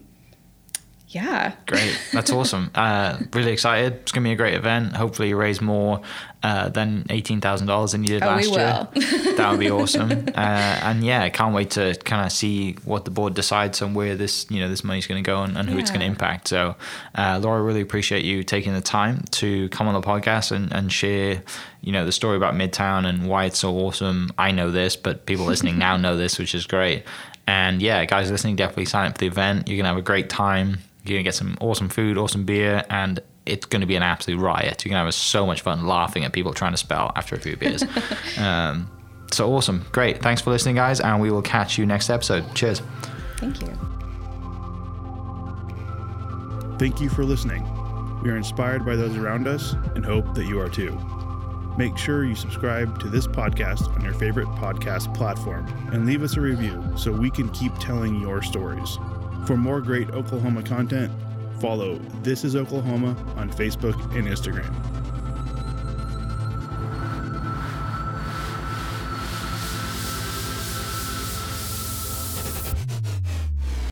yeah, 1.09 1.53
Great. 1.67 1.97
That's 2.13 2.31
awesome. 2.31 2.69
Uh, 2.75 3.17
really 3.33 3.51
excited. 3.51 3.93
It's 4.01 4.11
going 4.11 4.23
to 4.23 4.27
be 4.29 4.33
a 4.33 4.35
great 4.35 4.53
event. 4.55 4.95
Hopefully, 4.95 5.29
you 5.29 5.37
raise 5.37 5.61
more 5.61 6.01
uh, 6.43 6.69
than 6.69 7.03
$18,000 7.05 7.91
than 7.91 8.03
you 8.03 8.09
did 8.09 8.23
Oh, 8.23 8.27
last 8.27 8.51
year. 8.51 8.87
that 9.35 9.49
would 9.51 9.59
be 9.59 9.71
awesome. 9.71 10.11
Uh, 10.11 10.79
and 10.83 11.03
yeah, 11.03 11.23
I 11.23 11.29
can't 11.29 11.53
wait 11.53 11.71
to 11.71 11.95
kind 12.05 12.25
of 12.25 12.31
see 12.31 12.73
what 12.85 13.05
the 13.05 13.11
board 13.11 13.33
decides 13.33 13.81
on 13.81 13.93
where 13.93 14.15
this, 14.15 14.45
you 14.49 14.59
know, 14.59 14.69
this 14.69 14.83
money's 14.83 15.07
going 15.07 15.23
to 15.23 15.27
go 15.27 15.43
and, 15.43 15.57
and 15.57 15.69
who 15.69 15.77
it's 15.77 15.89
going 15.89 16.01
to 16.01 16.05
impact. 16.05 16.47
So, 16.47 16.75
uh, 17.15 17.39
Laura, 17.41 17.61
really 17.61 17.81
appreciate 17.81 18.23
you 18.23 18.43
taking 18.43 18.73
the 18.73 18.81
time 18.81 19.23
to 19.31 19.67
come 19.69 19.87
on 19.87 19.93
the 19.93 20.07
podcast 20.07 20.51
and, 20.51 20.71
and 20.71 20.91
share 20.91 21.41
you 21.81 21.91
know 21.93 22.05
the 22.05 22.11
story 22.11 22.35
about 22.35 22.53
Midtown 22.53 23.05
and 23.07 23.27
why 23.29 23.45
it's 23.45 23.59
so 23.59 23.73
awesome. 23.77 24.29
I 24.37 24.51
know 24.51 24.71
this, 24.71 24.95
but 24.95 25.25
people 25.25 25.45
listening 25.53 25.77
now 25.77 25.97
know 25.97 26.17
this, 26.17 26.37
which 26.37 26.53
is 26.53 26.65
great. 26.65 27.03
And 27.47 27.81
yeah, 27.81 28.03
guys 28.05 28.29
listening, 28.29 28.57
definitely 28.57 28.85
sign 28.85 29.07
up 29.07 29.13
for 29.13 29.19
the 29.19 29.27
event. 29.27 29.67
You're 29.67 29.77
gonna 29.77 29.89
have 29.89 29.97
a 29.97 30.01
great 30.01 30.29
time. 30.29 30.79
You're 31.05 31.15
gonna 31.15 31.23
get 31.23 31.35
some 31.35 31.57
awesome 31.61 31.87
food, 31.87 32.17
awesome 32.17 32.43
beer, 32.43 32.83
and 32.89 33.21
it's 33.47 33.65
going 33.65 33.81
to 33.81 33.87
be 33.87 33.95
an 33.95 34.03
absolute 34.03 34.39
riot. 34.39 34.83
You're 34.83 34.91
going 34.91 35.01
to 35.01 35.05
have 35.05 35.13
so 35.13 35.45
much 35.45 35.61
fun 35.61 35.87
laughing 35.87 36.23
at 36.23 36.33
people 36.33 36.53
trying 36.53 36.73
to 36.73 36.77
spell 36.77 37.11
after 37.15 37.35
a 37.35 37.39
few 37.39 37.55
beers. 37.55 37.83
um, 38.37 38.89
so 39.31 39.51
awesome. 39.53 39.85
Great. 39.91 40.21
Thanks 40.21 40.41
for 40.41 40.51
listening, 40.51 40.75
guys, 40.75 40.99
and 40.99 41.21
we 41.21 41.31
will 41.31 41.41
catch 41.41 41.77
you 41.77 41.85
next 41.85 42.09
episode. 42.09 42.53
Cheers. 42.55 42.81
Thank 43.37 43.61
you. 43.61 43.77
Thank 46.77 47.01
you 47.01 47.09
for 47.09 47.23
listening. 47.23 47.63
We 48.21 48.29
are 48.29 48.37
inspired 48.37 48.85
by 48.85 48.95
those 48.95 49.15
around 49.15 49.47
us 49.47 49.73
and 49.95 50.05
hope 50.05 50.33
that 50.35 50.45
you 50.45 50.59
are 50.59 50.69
too. 50.69 50.97
Make 51.77 51.97
sure 51.97 52.25
you 52.25 52.35
subscribe 52.35 52.99
to 52.99 53.07
this 53.07 53.27
podcast 53.27 53.87
on 53.95 54.03
your 54.03 54.13
favorite 54.13 54.47
podcast 54.47 55.13
platform 55.15 55.67
and 55.91 56.05
leave 56.05 56.23
us 56.23 56.35
a 56.35 56.41
review 56.41 56.83
so 56.97 57.11
we 57.11 57.29
can 57.29 57.49
keep 57.49 57.71
telling 57.79 58.19
your 58.19 58.41
stories. 58.41 58.97
For 59.45 59.55
more 59.55 59.79
great 59.81 60.09
Oklahoma 60.09 60.63
content, 60.63 61.11
follow 61.59 61.99
This 62.23 62.43
is 62.43 62.55
Oklahoma 62.55 63.15
on 63.35 63.49
Facebook 63.49 63.95
and 64.15 64.27
Instagram. 64.27 65.06